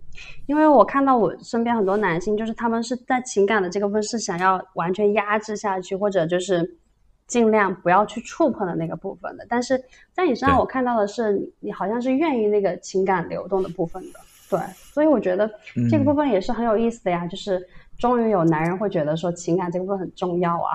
[0.46, 6.78] 因为我看到我身边很多男性，就是他们是在情感的这个部分是想要完全压制下去，或者就是
[7.26, 9.44] 尽量不要去触碰的那个部分的。
[9.48, 9.76] 但是
[10.12, 14.20] 在你身上，我看到的是你好像是愿意那个情感流动的部分的。
[14.48, 15.50] 对，所以我觉得
[15.90, 17.26] 这个部分也是很有意思的呀。
[17.26, 17.60] 就是
[17.98, 20.70] 终于有男人会觉得说情感这个部分很重要啊。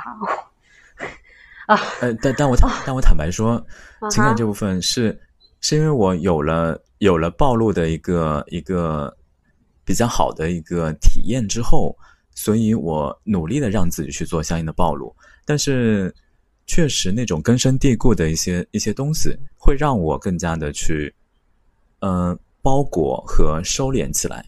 [1.67, 3.65] 啊， 呃，但但我坦但我坦白说，
[4.09, 5.17] 情感这部分是
[5.61, 9.15] 是因为我有了有了暴露的一个一个
[9.85, 11.95] 比较好的一个体验之后，
[12.35, 15.15] 所以我努力的让自己去做相应的暴露。
[15.45, 16.13] 但是
[16.65, 21.13] 确实那种根深蒂固的一些一些东西，会让我更加的去
[21.99, 24.45] 嗯包裹和收敛起来。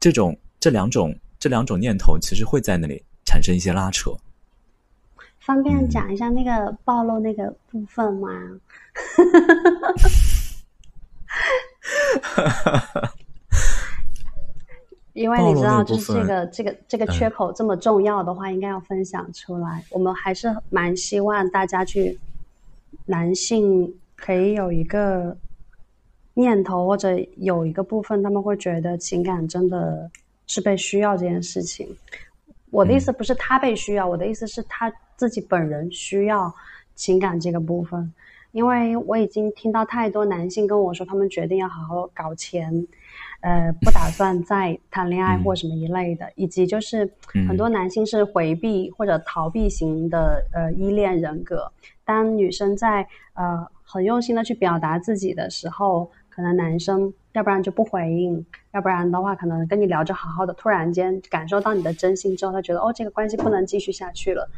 [0.00, 4.12] 这种这两种这两种念头，其实会在那里产生一些拉扯。
[5.40, 8.28] 方便讲一下那个暴露那个部分吗？
[15.14, 19.84] 因为你知道，就是这个这个这个缺口这么重要的话，应该要分享出来。
[19.90, 22.18] 我们还是蛮希望大家去，
[23.06, 25.36] 男性可以有一个
[26.34, 30.10] 念头，或者有一个部分，他们会觉得情感真的
[30.46, 31.86] 是被需要这件事情。
[32.70, 34.92] 我的意思不是他被需要，我的意思是他。
[35.14, 36.52] 自己本人需要
[36.96, 38.12] 情感这个部分，
[38.52, 42.86] 因为我已经听到太多男性跟我说，他们决定要好好搞钱，
[43.40, 47.10] 呃，不打算再谈恋爱或什么一类的，以及就是
[47.48, 51.72] 很多男性是回避或者逃避型的呃依恋人格。
[52.04, 64.50] 当女生在呃很用心的去表达自己的时候，可能男生要不然就不回应，要不然的话可能跟你聊着好好的，突然间感受到你的真心之后，他觉得哦这个关系不能继续下去了。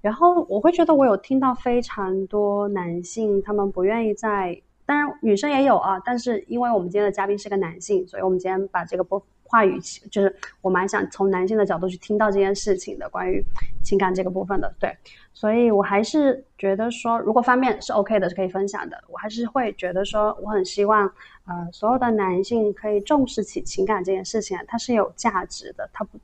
[0.00, 9.78] 然后我会觉得，我有听到非常多男性，他们不愿意在，当然女生也有啊，但是因为我们今天的嘉宾是个男性，所以我们今天把这个播话语，
[10.10, 13.44] 就是我蛮想从男性的角度去听到这件事情的，关于
[13.82, 14.96] 情感这个部分的，对，
[15.34, 21.10] 所以我还是觉得说，如果方面是 OK 的，是可以分享的，我还是会觉得说，我很希望，
[21.46, 26.18] 呃，所有的男性可以重视起情感这件事情，它是有价值的，它不。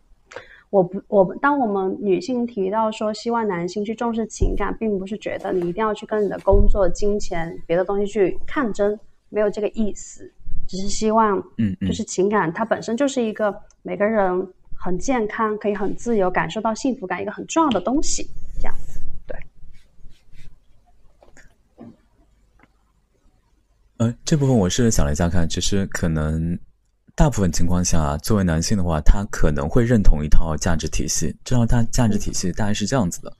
[0.74, 10.28] 我不，我当我们女性提到说希望男性去重视情感，并不是觉得你一定要去跟你的工作、金钱、别的东西去抗争，没有这个意思，
[10.66, 19.36] 只是希望，嗯，就是情感它本身就是一个每个人很健康、可以很自由感受到幸福感一个很重要的东西，这样子，对。
[23.98, 26.58] 呃，这部分我是想了一下看，其实可能。
[27.16, 31.34] 大部分情况下，作为男性的话，他可能会认同一套价值体系。
[31.44, 33.32] 这套他价值体系大概是这样子的：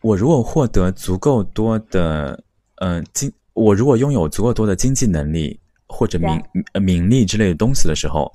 [0.00, 2.42] 我如果获得足够多的，
[2.76, 6.42] 呃，经，我如果拥有足够多的经济能力或者名
[6.82, 8.32] 名利之类的东西的时候，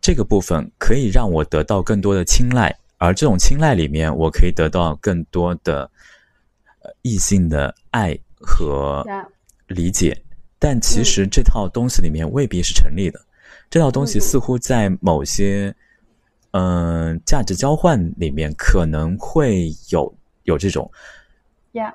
[0.00, 5.90] 这个部分可以让我得到更多的青睐，而这种青睐里面，我可以得到更多的
[7.02, 9.04] 异性的爱和
[9.66, 10.16] 理解。
[10.62, 13.18] 但其实这套东西里面未必是成立的，
[13.70, 15.74] 这套东西似乎在某些
[16.50, 20.88] 嗯价值交换里面可能会有有这种，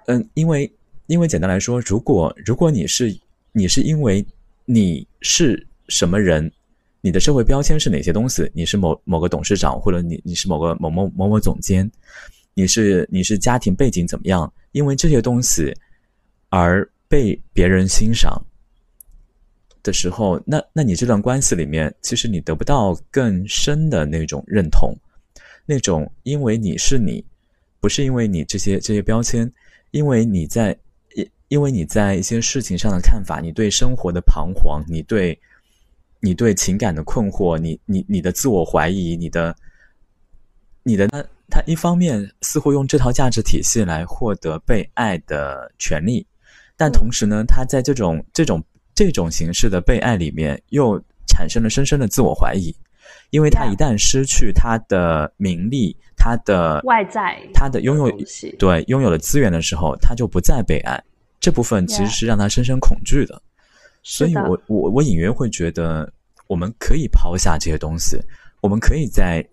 [0.07, 0.69] 嗯，因为
[1.05, 3.15] 因为简单来说，如果如果你是
[3.51, 4.25] 你是因为
[4.65, 6.51] 你是什么人，
[7.01, 8.49] 你的社会标签是哪些东西？
[8.51, 11.87] 你是某某个董事长，或者你你是某个某某某某总监，
[12.55, 14.51] 你是你是家庭背景怎么样？
[14.71, 15.71] 因为这些东西
[16.49, 18.43] 而被别人欣赏。
[19.85, 24.91] 的时候，那那你这段关系里面，其实你得不到更深的那种认同，
[25.63, 27.23] 那种因为你是你，
[27.79, 29.49] 不是因为你这些这些标签，
[29.91, 30.75] 因为你在
[31.13, 35.39] 因因为你在一些事情上的看法，你对生活的彷徨，你对
[36.19, 39.55] 你对情感的困惑，你你你的自我怀疑，你的
[40.81, 46.25] 你的他他一方面似乎用这套价值体系来获得被爱的权利，
[46.75, 48.59] 但同时呢，他在这种这种。
[48.95, 52.73] 这种形式的被爱里面，又产生了深深的自我怀疑，
[53.29, 58.09] 因为他一旦失去他的名利，他的外在，他的拥有
[58.57, 61.03] 对拥有了资源的时候，他就不再被爱。
[61.41, 63.39] 这部分其实是让他深深恐惧的。
[64.01, 66.11] 所以我我我隐约会觉得，
[66.47, 68.17] 我们可以抛下这些东西，
[68.61, 69.45] 我们可以在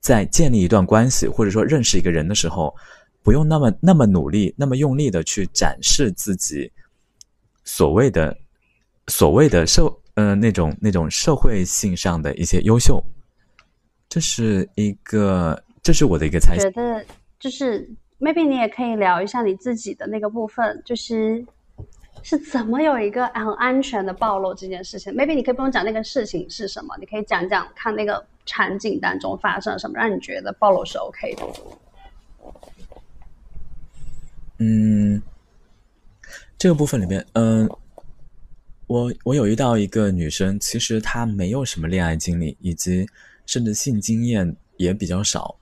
[0.00, 2.74] 在建立一段关系，或者说认识一个人的时候，
[3.22, 6.70] 不用那么那么努力，那么用力的去展示自己
[7.68, 8.34] 所谓的
[9.08, 12.98] 所谓的社呃那种那种社会性上的一些优秀。
[14.08, 16.72] 这是一个，这是我的一个猜想。
[16.72, 17.04] 觉得
[17.38, 17.86] 就是
[18.18, 21.44] maybe 你也可以聊一下你自己的那个部分，就是。
[22.20, 31.46] 是怎么有一个很安全的暴露这件事情？Maybe 你可以不用讲那个事情是什么，你可以讲讲看那个场景当中发生了什么，让你觉得暴露是 OK 的。
[34.58, 35.22] 嗯，
[36.58, 37.68] 这个部分里面，嗯，
[38.88, 43.08] 我我有遇到一个女生，其实她没有什么恋爱经历，以及
[43.46, 45.54] 甚至性经验也比较少，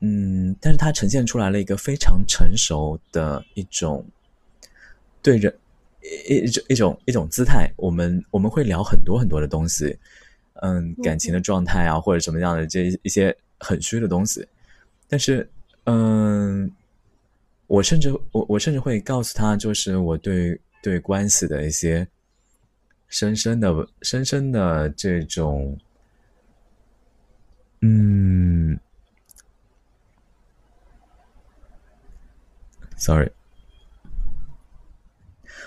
[0.00, 4.04] 嗯，但是她呈现出来了一个非常成熟的一种
[5.22, 5.52] 对人。
[6.28, 9.98] 一一种一种一种姿态，我们我们会聊很多很多的东西，
[10.62, 14.46] 嗯，感情的状态啊，或者什么样的这一些很虚的东西。
[15.08, 15.46] 但是，
[15.84, 16.70] 嗯，
[17.68, 22.08] 我甚至我我甚至会告诉他，就是我对对关系的一些
[23.08, 25.78] 深深的深深的这种，
[27.82, 28.78] 嗯
[32.96, 33.30] ，sorry。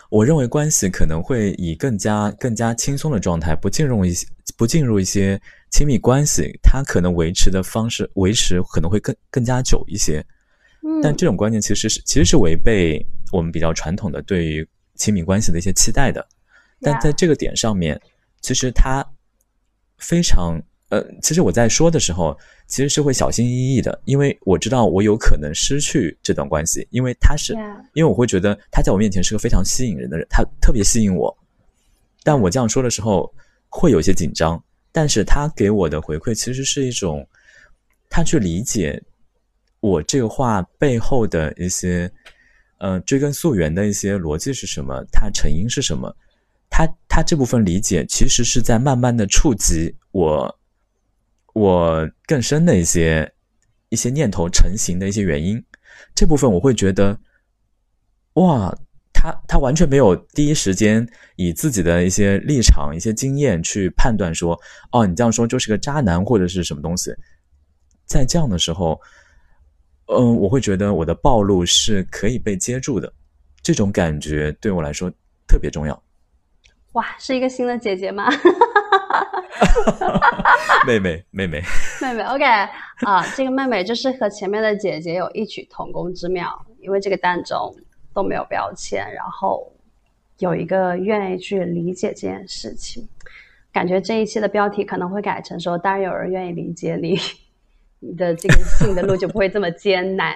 [0.09, 4.27] 我认为关系可能会以更加更加轻松的状态，不进入一些
[4.57, 5.39] 不进入一些
[5.69, 10.25] 亲密关系，它可能维持的方式维持可能会更更加久一些。
[11.01, 16.25] 但这种观念其实是其实是违背我们比较传统的对于亲密关系的一些期待的。
[16.81, 17.99] 但在这个点上面，
[18.41, 19.05] 其实他
[19.97, 20.61] 非常。
[20.89, 27.53] 呃，其实我在说的时候，其实是会小心翼翼的，因为我知道我有可能失去这段关系，因为他是，
[27.93, 31.33] 因为我会觉得他在我面前是个非常吸引人的人，他特别吸引我。
[32.23, 33.33] 但我这样说的时候
[33.69, 34.61] 会有些紧张，
[34.91, 37.25] 但是他给我的回馈其实是一种，
[38.09, 39.01] 他去理解
[39.81, 42.09] 我这个话背后的一些，
[42.79, 46.15] 呃，追根溯源的一些逻辑是什么，它成因是什么，
[46.69, 50.57] 他他这部分理解其实是在慢慢的触及我。
[51.53, 53.29] 我更深的一些
[53.89, 55.61] 一些念头成型的一些原因，
[56.15, 57.19] 这部分我会觉得，
[58.35, 58.73] 哇，
[59.13, 61.05] 他他完全没有第一时间
[61.35, 64.57] 以自己的一些立场、一些经验去判断说，
[64.93, 67.11] 哦，你这样说就是个渣男或者是什么东西。
[68.05, 68.97] 在这样的时候，
[70.13, 73.11] 嗯，我会觉得我的暴露是可以被接住的，
[73.61, 75.11] 这种感觉对我来说
[75.47, 76.03] 特别重要。
[76.93, 78.29] 哇，是一个新的姐姐吗？
[80.85, 81.61] 妹妹，妹妹，
[82.01, 87.73] 妹妹，OK 啊，这个妹妹就是和前面的姐姐有异曲同工之妙，因为这个当中
[88.13, 89.71] 都没有标签，然后
[90.39, 93.07] 有一个愿意去理解这件事情，
[93.71, 97.15] 感觉这一期的标题可能会改成说，当然有人愿意理解你，
[98.01, 100.35] 你的这个性的路就不会这么艰难。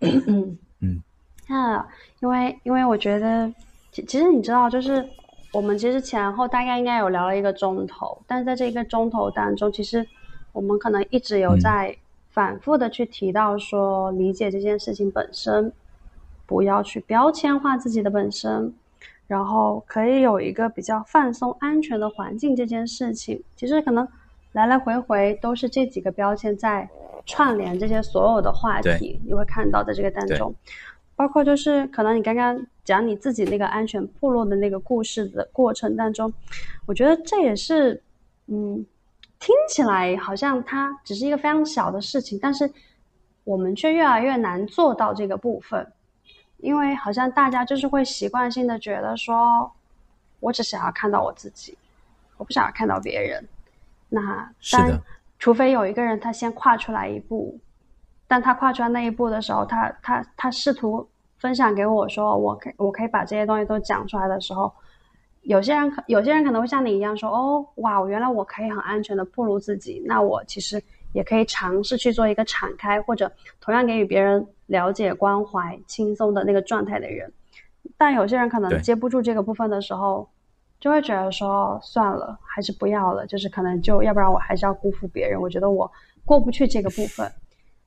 [0.00, 1.02] 嗯嗯嗯，
[1.46, 1.86] 啊，
[2.20, 3.54] 因为因为我觉得。
[3.92, 5.08] 其其实你知道，就是
[5.52, 10.04] 我们其实前后大概应该有聊了一个钟头，但是在这一个钟头当中，其实
[10.50, 11.96] 我们可能一直有在
[12.28, 15.72] 反复的去提到说，理解这件事情本身，
[16.44, 18.74] 不要去标签化自己的本身，
[19.28, 22.56] 然后可以有一个比较放松、安全的环境。
[22.56, 24.08] 这件事情其实可能
[24.54, 26.88] 来来回回都是这几个标签在
[27.26, 30.54] 串联这些所有的话题，你会看到在这个当中。
[31.16, 36.32] 包括就是可能你刚刚讲你自己那个安全部落的那个故事的过程当中，
[36.86, 38.00] 我觉得这也是，
[38.46, 38.86] 嗯，
[39.40, 42.70] 听起来好像它只是一个非常小的事情，但是
[43.42, 45.84] 我们却越来越难做到这个部分，
[46.58, 49.70] 因为好像大家就是会习惯性的觉得说，
[50.38, 51.76] 我只想要看到我自己，
[52.36, 53.48] 我不想要看到别人。
[54.14, 55.02] 那但
[55.38, 57.58] 除非有一个人他先跨出来一步。
[58.26, 61.06] 但他跨出来那一步的时候，他他他试图
[61.36, 64.72] 分享给我说，我可我可以把这些东西都讲出来的时候，
[65.42, 77.30] 有些人可有些人可能会像你一样说，哦，哇，原来我可以很安全的暴露自己，那我其实也可以尝试去做一个敞开或者同样给予别人了解、关怀、轻松的那个状态的人。
[77.98, 80.26] 但有些人可能接不住这个部分的时候，
[80.80, 85.90] 就会觉得说，算了，还是不要了，就是可能就要不然我还是要辜负别人，我觉得我
[86.24, 87.30] 过不去这个部分。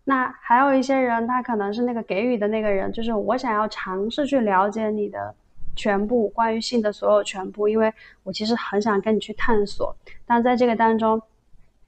[0.03, 5.33] 那还有一些人，他可能是那个给予的那个人，就是我想要尝试去了解你的
[5.75, 11.21] 全部，关于性的所有全部，因为我其实很想跟你去探索，但在这个当中，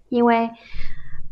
[0.10, 0.50] 因为。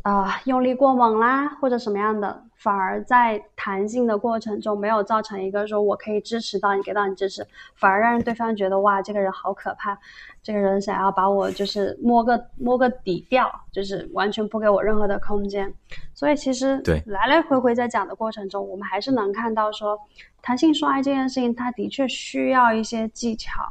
[0.04, 7.46] 啊，用力过猛啦，或者什么样的，反而在谈性的过程中没有造成一个说我可以支持到你，给到你支持，
[7.76, 9.98] 反而让对方觉得哇，这个人好可怕，
[10.42, 15.72] 这个人想要把我就是摸个摸个底掉，就是完全不给我任何的空间。
[16.14, 19.98] 所以其实对来来回回在讲的过程中，我们还是能看到说，
[20.42, 23.62] 谈性说爱这件事情，它的确需要一些技巧，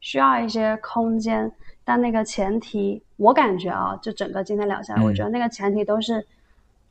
[0.00, 1.50] 需要一些空间。
[1.84, 6.26] 但那个前提，我感觉啊，就整个今天聊下来，我觉得那个前提都是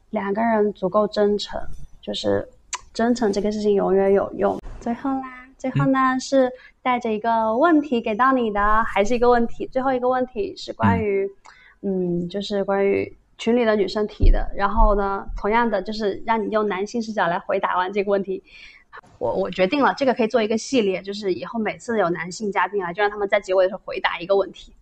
[0.09, 1.59] 两个人足够真诚，
[2.01, 2.47] 就是
[2.93, 4.59] 真诚这个事情永远有用。
[4.79, 6.51] 最后啦，最后呢是
[6.81, 9.67] 带着一个问题给到你的，还是一个问题。
[9.67, 11.29] 最后一个问题是关于，
[11.81, 14.49] 嗯，就是关于群里的女生提的。
[14.55, 18.41] 然后呢，同样的就是让你用男性视角来回答完这个问题。
[19.17, 24.73] 我我决定了，这个可以做一个系列，就是以后每次有男性嘉宾来，就让他们在结尾的时候回答一个问题。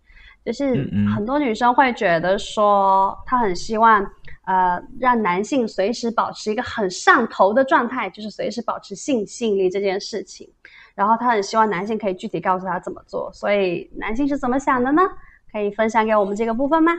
[0.44, 4.04] 就是很多女生会觉得说，她很希望，
[4.46, 10.46] 呃，让男性随时保持一个很上头的状态，就是随时保持性吸引力这件事情。
[10.94, 13.30] 然后她很希望男性可以具体告诉她怎么做。
[13.32, 15.02] 所以男性是怎么想的呢？
[15.50, 16.92] 可以分享给我们这个部分吗？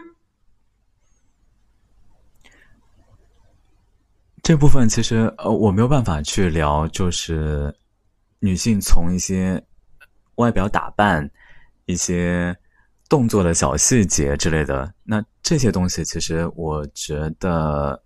[4.41, 7.73] 这部分其实呃，我没有办法去聊，就是
[8.39, 9.63] 女性从一些
[10.35, 11.29] 外表打扮
[11.85, 12.55] 一些。
[13.07, 18.01] 动作的小细节之类的，那这些东西其实我觉得，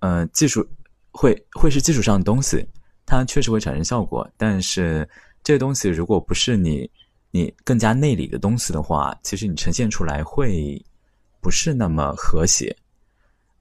[0.00, 0.66] 呃，技术
[1.10, 2.66] 会会是技术上的东西，
[3.06, 4.30] 它确实会产生效果。
[4.36, 5.08] 但是
[5.42, 6.90] 这些东西如果不是你
[7.30, 10.84] 你更加内里的东西的话，其实你呈现出来会
[11.40, 12.76] 不是那么和谐。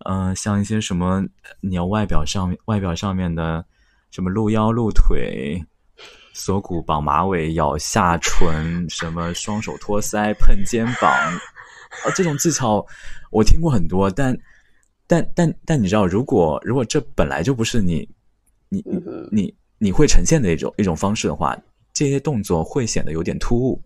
[0.06, 1.24] 嗯，像一些什么
[1.62, 3.66] 你要外表上外表上面的
[4.12, 5.64] 什么露腰露腿。
[6.34, 12.84] 锁骨绑马尾、咬下唇，什么双手托腮、碰肩膀，啊，这种技巧
[13.30, 14.36] 我听过很多，但
[15.06, 18.10] 但但但你知道，如果如果这本来就不是你
[18.68, 18.84] 你
[19.32, 21.56] 你你会呈现的一种一种方式的话，
[21.94, 23.80] 这些动作会显得有点突兀。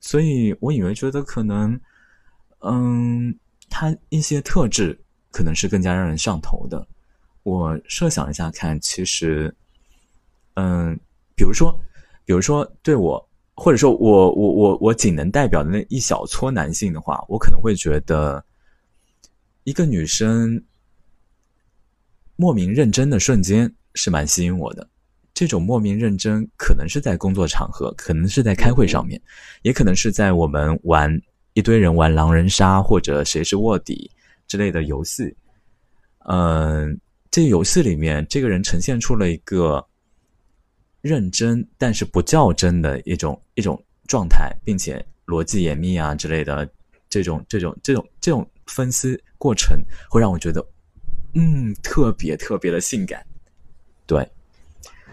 [0.00, 1.80] 所以我以为觉得可能，
[2.60, 3.34] 嗯，
[3.70, 4.96] 他一些特质
[5.32, 6.86] 可能是更加让人上头的。
[7.42, 9.56] 我设想一下看，其实，
[10.54, 10.98] 嗯。
[11.38, 11.72] 比如说，
[12.24, 18.44] 比如说，对我，或者说我，我，我，我仅能代表的那一小撮男性的话，我可能会觉得，
[19.62, 20.60] 一个女生
[22.34, 24.90] 莫名认真的瞬间是蛮吸引我的。
[25.32, 29.22] 这种莫名认真，可能是在工作场合，可能是在开会上面，
[29.62, 31.08] 也可能是在我们玩
[31.52, 34.10] 一堆人玩狼人杀或者谁是卧底
[34.48, 35.32] 之类的游戏。
[36.28, 36.98] 嗯，
[37.30, 39.86] 这个游戏里面，这个人呈现出了一个。
[41.00, 46.68] 认真但是不较真的一种一种状态，并且逻辑严密啊之类的，
[47.08, 49.78] 这种这种这种这种分析过程
[50.10, 50.64] 会让我觉得，
[51.34, 53.24] 嗯，特别特别的性感。
[54.06, 54.28] 对，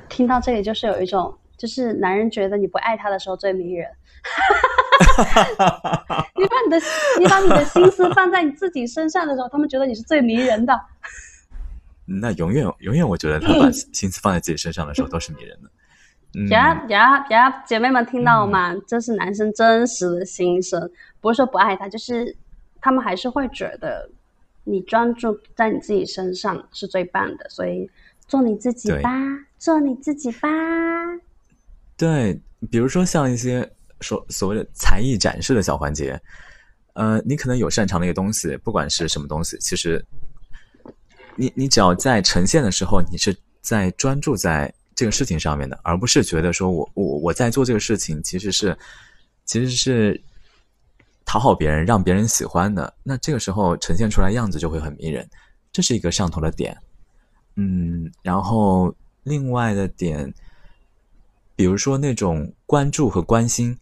[0.10, 3.88] 听到这里就是有一种，就是男人觉得你不爱他的时候最迷人。
[6.36, 6.82] 你把你的
[7.20, 10.74] 你把你的心思放在你自己身上的时候，他们觉得你是最迷人的。
[12.06, 15.70] 那永远永远，我觉得他把心思放在自己身上的时候都是迷人的。
[16.52, 17.64] 呀呀呀！
[17.66, 18.76] 姐妹们听到吗？
[18.86, 20.92] 这是男生真实的心声，
[21.22, 22.36] 不是说不爱他，就是
[22.82, 24.10] 他们还是会觉得
[24.66, 27.90] 你专注在你自己身上是最棒的，所以
[28.28, 29.10] 做你自己吧，
[29.58, 30.50] 做你自己吧。
[31.96, 32.38] 对，
[32.70, 33.66] 比如说像一些
[34.02, 36.22] 所所谓的才艺展示的小环节，
[36.96, 40.06] 呃，你可能有擅长的一个东西，不管是什么东西，其实
[41.36, 44.74] 你你只要在呈现的时候，你是在专注在。
[44.98, 48.78] 这个事情上面的，而不是觉得说我我我在做这个事情，其实是
[49.44, 50.24] 其实是
[51.26, 52.94] 讨好别人，让别人喜欢的。
[53.04, 55.30] 那这个时候呈现出来样子就会很迷人，
[55.74, 56.78] 这是一个上头的点。
[57.58, 60.34] 嗯，然后另外的点，
[61.58, 63.78] 比如说那种关注和关心，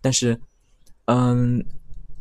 [0.00, 0.36] 但是，
[1.04, 1.64] 嗯，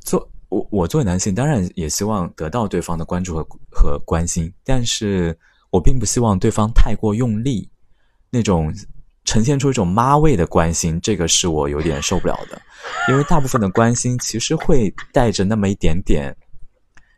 [0.01, 5.37] 做我我作为男性，当然也希望得到对方的关注和和关心，但是
[5.69, 7.69] 我并不希望对方太过用力。
[8.29, 8.73] 那种
[9.25, 12.61] 呈现出一种妈味的关心，这个是我有点受不了的，
[13.09, 16.33] 因为大部分的关心其实会带着那么一点点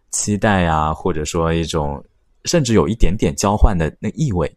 [0.09, 2.03] 期待啊，或者说一种
[2.45, 4.51] 甚至有一点点交换的那意味，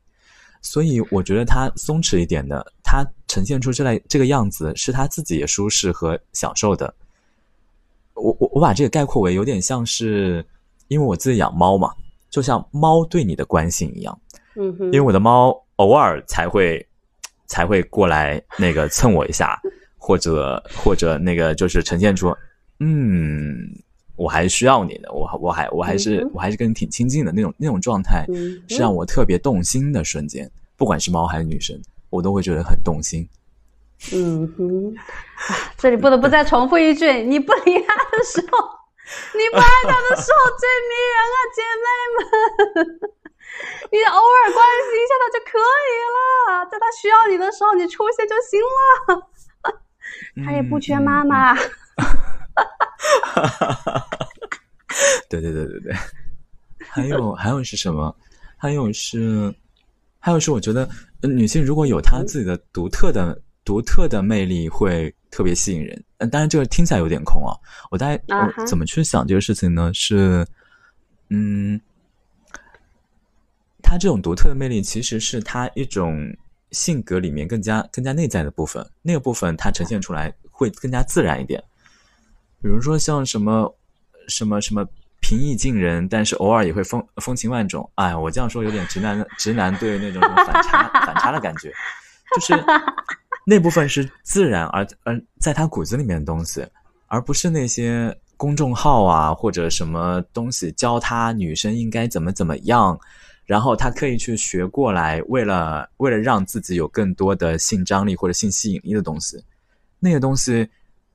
[0.63, 6.95] 所以我觉得他松弛一点的，他呈现出这类这个样子是他自己也舒适和享受的。
[8.21, 10.45] 我我我把这个概括为有点像是，
[10.89, 11.91] 因为我自己养猫嘛，
[12.31, 14.21] 就像猫对你的关心一样，
[14.57, 15.57] 嗯哼，因为我的猫。
[15.81, 16.87] 偶尔才会
[17.47, 19.59] 才会过来那个蹭我一下，
[19.97, 22.37] 或者或者那个就是呈现出，
[22.81, 23.67] 嗯，
[24.15, 28.27] 我还需要你的，我我还我还是我还是跟你挺亲近的那种那种状态，
[28.69, 30.47] 是让我特别动心的瞬间。
[30.77, 33.27] 不管是猫还是女生，我都会觉得很动心。
[34.13, 34.95] 嗯哼，
[35.77, 38.59] 这里不得不再重复一句：你不理他的时候，
[39.35, 41.85] 你不爱他的时候最迷人啊，姐妹
[42.17, 42.25] 们！
[43.93, 49.29] 你偶尔关心一下他就可以了，在他需要你的时候，你出现就行了。
[50.45, 51.55] 他也不缺妈妈。
[55.29, 55.93] 对对对对对，
[56.89, 58.17] 还有还有是什么？
[58.57, 59.55] 还有是，
[60.19, 60.89] 还有是，我觉得
[61.23, 63.39] 女性如果有她自己的独特的。
[63.65, 67.55] 独特的魅力会特别吸引人，嗯，当然这个听起来有点空啊。
[67.91, 69.93] 我大概我怎么去想这个事情呢？
[69.95, 70.45] 是，
[71.29, 71.81] 嗯，
[73.83, 76.19] 他这种独特的魅力其实是他一种
[76.73, 81.63] 性格里面更加更加内在的部分，那个部分它呈现出来会更加自然一点。
[82.63, 83.73] 比如说像什么
[84.29, 84.85] 什么什么
[85.21, 87.89] 平易近人，但是偶尔也会风风情万种。
[87.97, 91.73] 哎，我这样说有点直男直男对那种反差 反差的感觉，
[92.35, 92.65] 就是。
[93.45, 96.67] 那部分是自然而而在他骨子里面的东西，
[97.07, 102.99] 而不是那些公众号啊或者什么东西教他女生应该怎么怎么样，
[103.47, 109.43] 然后他刻意去学过来，为了为了让自己有更多的性张力或者性吸引力的东西，
[109.99, 110.69] 那个东西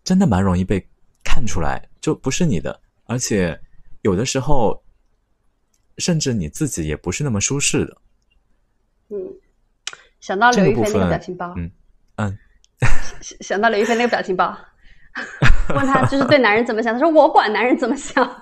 [0.03, 0.86] 真的蛮容易被
[1.23, 3.57] 看出来，就不是你的，而且
[4.01, 4.84] 有的时候
[5.99, 7.97] 甚至你自己也不是那么舒适的。
[9.09, 9.17] 嗯，
[10.19, 11.63] 想到刘亦菲那个表情包，嗯。
[11.65, 11.71] 嗯，
[13.22, 14.58] 想到刘亦菲那个表情包，
[15.76, 18.24] 问他就是对男人怎么想，他说我管男人怎么想。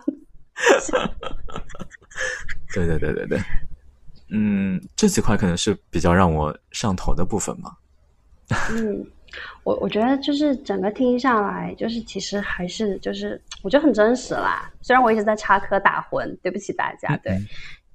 [2.73, 3.39] 对对对对对，
[4.29, 7.71] 嗯，这几块可能是比较让我上头的部分嘛。
[8.71, 9.05] 嗯，
[9.63, 14.71] 我我觉得就是整个听下来，就是其实还是就是我觉得很真实啦。
[14.81, 17.39] 虽然我一直在插科打诨，对不起大家，对，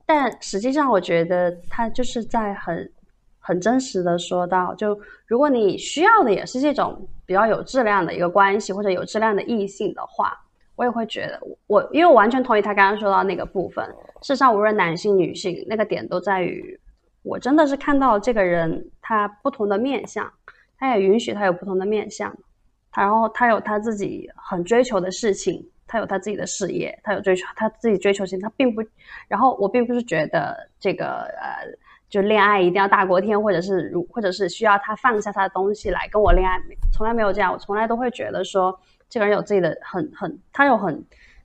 [0.06, 2.90] 但实际上我觉得他就是在很。
[3.48, 10.38] 很真实的说到，就如果你需要的也是这种比较有质量的一个关系，或者有质量的异性的话，
[10.76, 13.82] 我也会觉得我，因为我完全同意他刚刚说到那个部分。
[14.20, 16.78] 事实上，无论男性女性，那个点都在于，
[17.22, 20.30] 我真的是看到这个人他不同的面相，
[20.78, 22.30] 他也允许他有不同的面相，
[22.92, 28.82] 他然后他有他自己很追求的事情，他有他自己的事业，他有追求他自己追求性，他并不，
[29.26, 31.66] 然后我并不是觉得这个呃。
[32.08, 36.58] 就恋爱一定要大过天，或者是如，或者是需要他放下他的东西来跟我恋爱，
[36.92, 37.52] 从来没有这样。
[37.52, 38.78] 我从来都会觉得说，
[39.08, 41.04] 这个人有自己的很很，他有很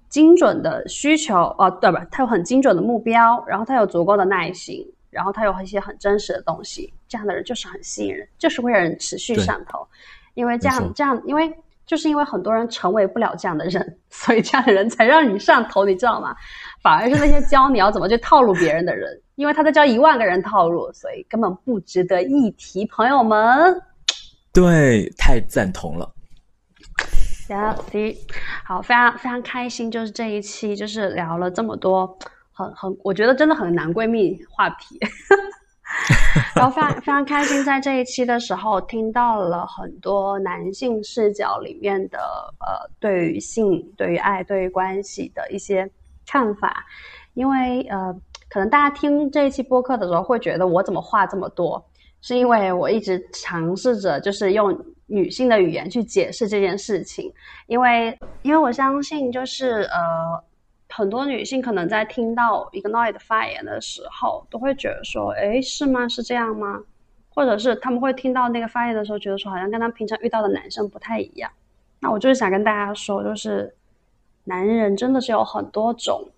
[0.09, 2.05] 精准的需求，哦，对吧？
[2.11, 9.85] 他有很精准的目标，然后他有足够的耐心，然后他有一些很真实的东西，这样的人就是很吸引人，就是会让人持续上头。
[10.33, 11.53] 因为这样这样，因为
[11.85, 16.35] 就是因为很多人成为不了这样的人， 所以这样的人才让你上头，你知道吗？
[16.83, 19.09] 反而是那些教你要怎么去套路别人的人。
[19.35, 22.85] 因为他在教一万个人套路，所以根本不值得一提。
[22.85, 23.75] 朋友们，
[24.53, 26.13] 对，太赞同了。
[27.47, 28.15] See，
[28.63, 32.15] 好，非常非常开心，就是这一期就是聊了这么多，
[32.51, 34.99] 很很，我觉得真的很男闺蜜话题。
[36.55, 42.19] 然后非常非常开心，在这一期的时候听到了很多男性视角里面的
[42.59, 45.89] 呃，对于性、对于爱、对于关系的一些
[46.25, 46.85] 看法，
[47.33, 48.15] 因为呃。
[48.49, 51.83] 可能大家听这一期播客的时候会觉得我怎么话这么多，
[52.21, 57.33] 是因为我一直尝试着就是用女性的语言去解释这件事情，
[57.65, 59.99] 因为因为我相信就是呃
[60.87, 66.07] 很多女性可能在听到一个 n o i 的发言的时候，都会觉得说，哎，是吗？
[66.07, 66.79] 是这样吗？
[67.29, 71.49] 或者是他们会听到那个发言的时候，觉得说好像跟他平常遇到的男生不太一样。
[71.99, 73.73] 那我就是想跟大家说，就是
[74.43, 76.29] 男人真的是有很多种。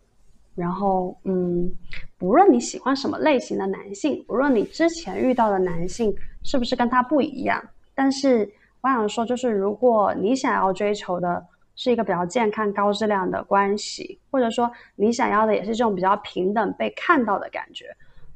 [0.56, 1.70] 然后，嗯，
[2.18, 7.62] 不论你喜欢什么类型的男性，不论你之前遇到的男性是不是跟他不一样，
[7.94, 8.50] 但是
[8.80, 11.46] 我想说，就是如果你想要追求的
[11.76, 17.88] 是一个比较健康、高质量的关系，或者说你想要的也是这种比较平等、被看到的感觉，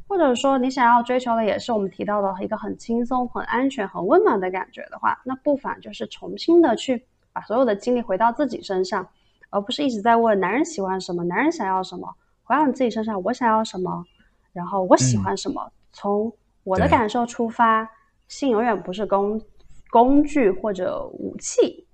[0.06, 7.02] 或者说你想要追求的也是我们提到的一个很轻松、很安全、很温暖的感觉的话，那不妨就是重新的去
[7.32, 9.08] 把所有的精力回到自己身上。
[9.50, 14.06] 而不是一直在问男人喜欢什么，男人想要什么，回到你自己身上，我想要什么，
[14.54, 16.32] 然后我喜欢什么，从
[16.64, 17.90] 我的感受出发，
[18.28, 19.42] 性永远不是工
[19.90, 21.88] 工具或者武器，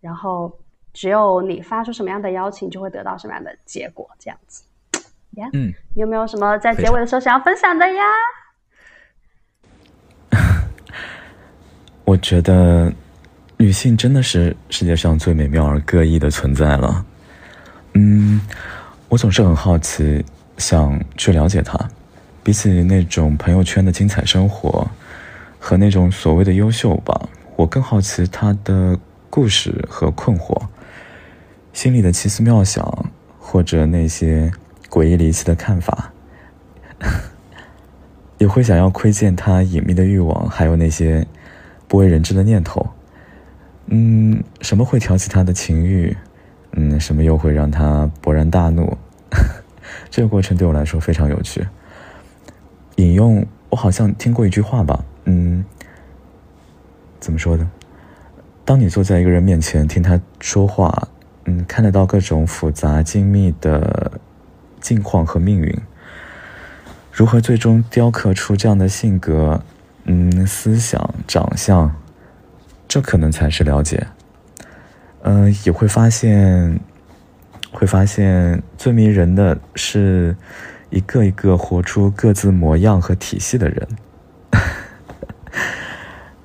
[0.00, 0.52] 然后
[0.92, 4.64] 只有你发出什么样的邀请，就会得到什么样的结果，这样子。
[5.32, 8.04] 呀，嗯，你有没有什么在结尾的时候想要分享的呀？
[12.04, 12.92] 我觉得
[13.60, 17.04] 女性真的是世界上最美妙而各异的存在了。
[17.94, 18.40] 嗯，
[19.08, 20.24] 我总是很好奇，
[20.58, 21.76] 想去了解她。
[22.44, 24.88] 比起那种朋友圈的精彩生活
[25.58, 28.96] 和那种所谓的优秀吧，我更好奇她的
[29.28, 30.56] 故事和困惑，
[31.72, 34.52] 心里的奇思妙想，或者那些
[34.88, 36.12] 诡异离奇的看法。
[38.38, 41.26] 也会想要窥见她隐秘的欲望，还有那些
[41.88, 42.88] 不为人知的念头。
[43.90, 46.16] 嗯，什么会挑起他的情欲？
[46.72, 48.96] 嗯，什么又会让他勃然大怒？
[50.10, 51.66] 这个过程对我来说非常有趣。
[52.96, 55.04] 引用，我好像听过一句话吧。
[55.24, 55.64] 嗯，
[57.18, 57.66] 怎么说的？
[58.64, 61.08] 当你坐在一个人面前听他说话，
[61.46, 64.12] 嗯，看得到各种复杂精密的
[64.80, 65.74] 境况和命运。
[67.10, 69.62] 如何最终雕刻出这样的性格，
[70.04, 71.94] 嗯，思想、长相，
[72.88, 74.06] 这可能才是了解。
[75.22, 76.80] 嗯，也会发现，
[77.70, 80.34] 会发现最迷人的是
[80.90, 83.88] 一个一个活出各自模样和体系的人。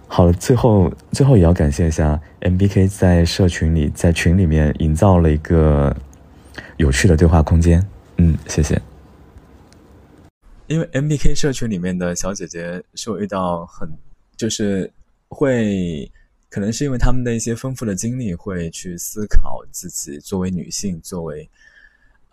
[0.07, 5.95] 好了，最后最后也要感谢一下 M B K 在社群里，在群里面营造了一个
[6.77, 7.83] 有趣的对话空间。
[8.17, 8.79] 嗯，谢谢。
[10.67, 13.89] 因为 M B K 社群里面的小姐姐是我遇到很，
[14.37, 14.91] 就是
[15.29, 16.11] 会，
[16.54, 21.49] 可能是因为他们的一些丰富的经历，会去思考自己作为女性，作为，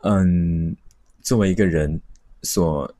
[0.02, 0.76] 嗯，
[1.22, 1.98] 作为一个人
[2.42, 2.94] 所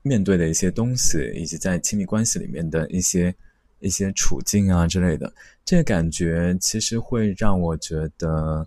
[0.00, 3.34] 面对的一些东西，以及在亲密关系里面的一些
[3.80, 5.30] 一些处境啊之类的，
[5.62, 8.66] 这个感觉其实会让我觉得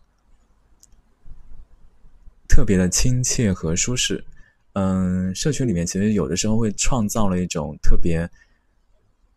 [2.47, 4.23] 特别的亲切和舒适。
[4.73, 8.29] 嗯，社群里面其实有的时候会创造了一种特别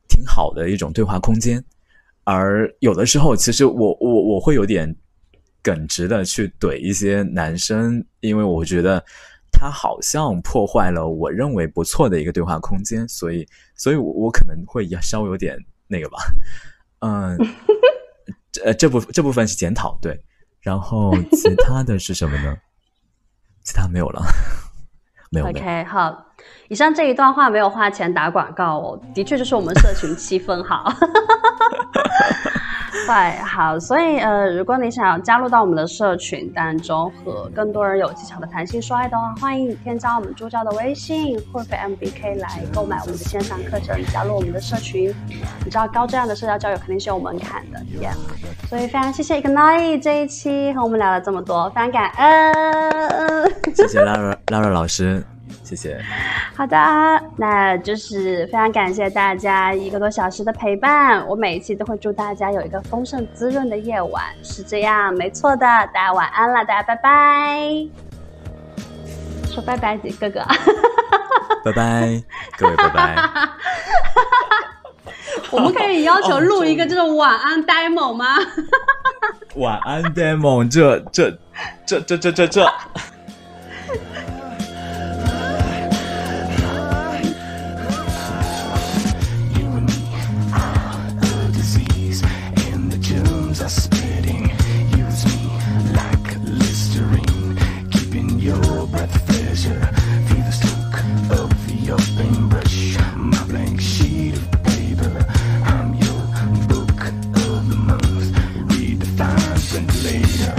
[0.07, 1.65] 挺好的一种对话空间，
[2.31, 4.95] 而有的时候其实我我我会有点
[5.63, 9.03] 耿直的去怼一些男生，因为我觉得
[9.51, 15.57] 他好像破坏了我认为不错的一个对话空间，所以所以我可能会稍微有点
[15.87, 16.19] 那个吧，
[17.01, 17.39] 嗯，
[18.53, 20.23] 这这部这部分是检讨对，
[20.61, 22.55] 然后其他的是什么呢？
[23.65, 24.23] 其他没有了。
[25.45, 26.27] OK，好，
[26.69, 30.91] 以上这一段话没有花钱打广告哦，的确就是我们社群气氛好。
[33.07, 45.15] 对，好，所以呃，如果你想要加入到我们的社群当中，和更多人有技巧的谈性说爱的话，欢迎添加我们助教的微信或者 MBK 来购买我们的线上课程，加入我们的社群。
[45.65, 48.15] 你知道高质量的社交交友肯定是有门槛的，Yeah。
[48.69, 53.53] 所以非常谢谢 Ignite 这一期和我们聊了这么多，非常感恩。
[53.75, 55.25] 谢谢 Lara Lara 老师。
[55.69, 56.03] 谢谢。
[56.57, 56.77] 好的，
[57.37, 61.27] 那就是非常感谢大家一个多小时的陪伴。
[61.29, 65.67] 我每一期都会祝大家有一个丰盛滋润的夜晚，是这样，没错的。
[65.93, 67.87] 大家晚安了，大家拜拜。
[69.45, 70.41] 说拜拜，哥哥。
[71.65, 72.23] 拜拜，
[72.57, 73.17] 各位拜拜。
[75.51, 78.39] 我们可以要求录一个这种晚安 demo 吗？
[79.57, 81.39] 晚安 demo，这这
[81.85, 82.67] 这这这这这。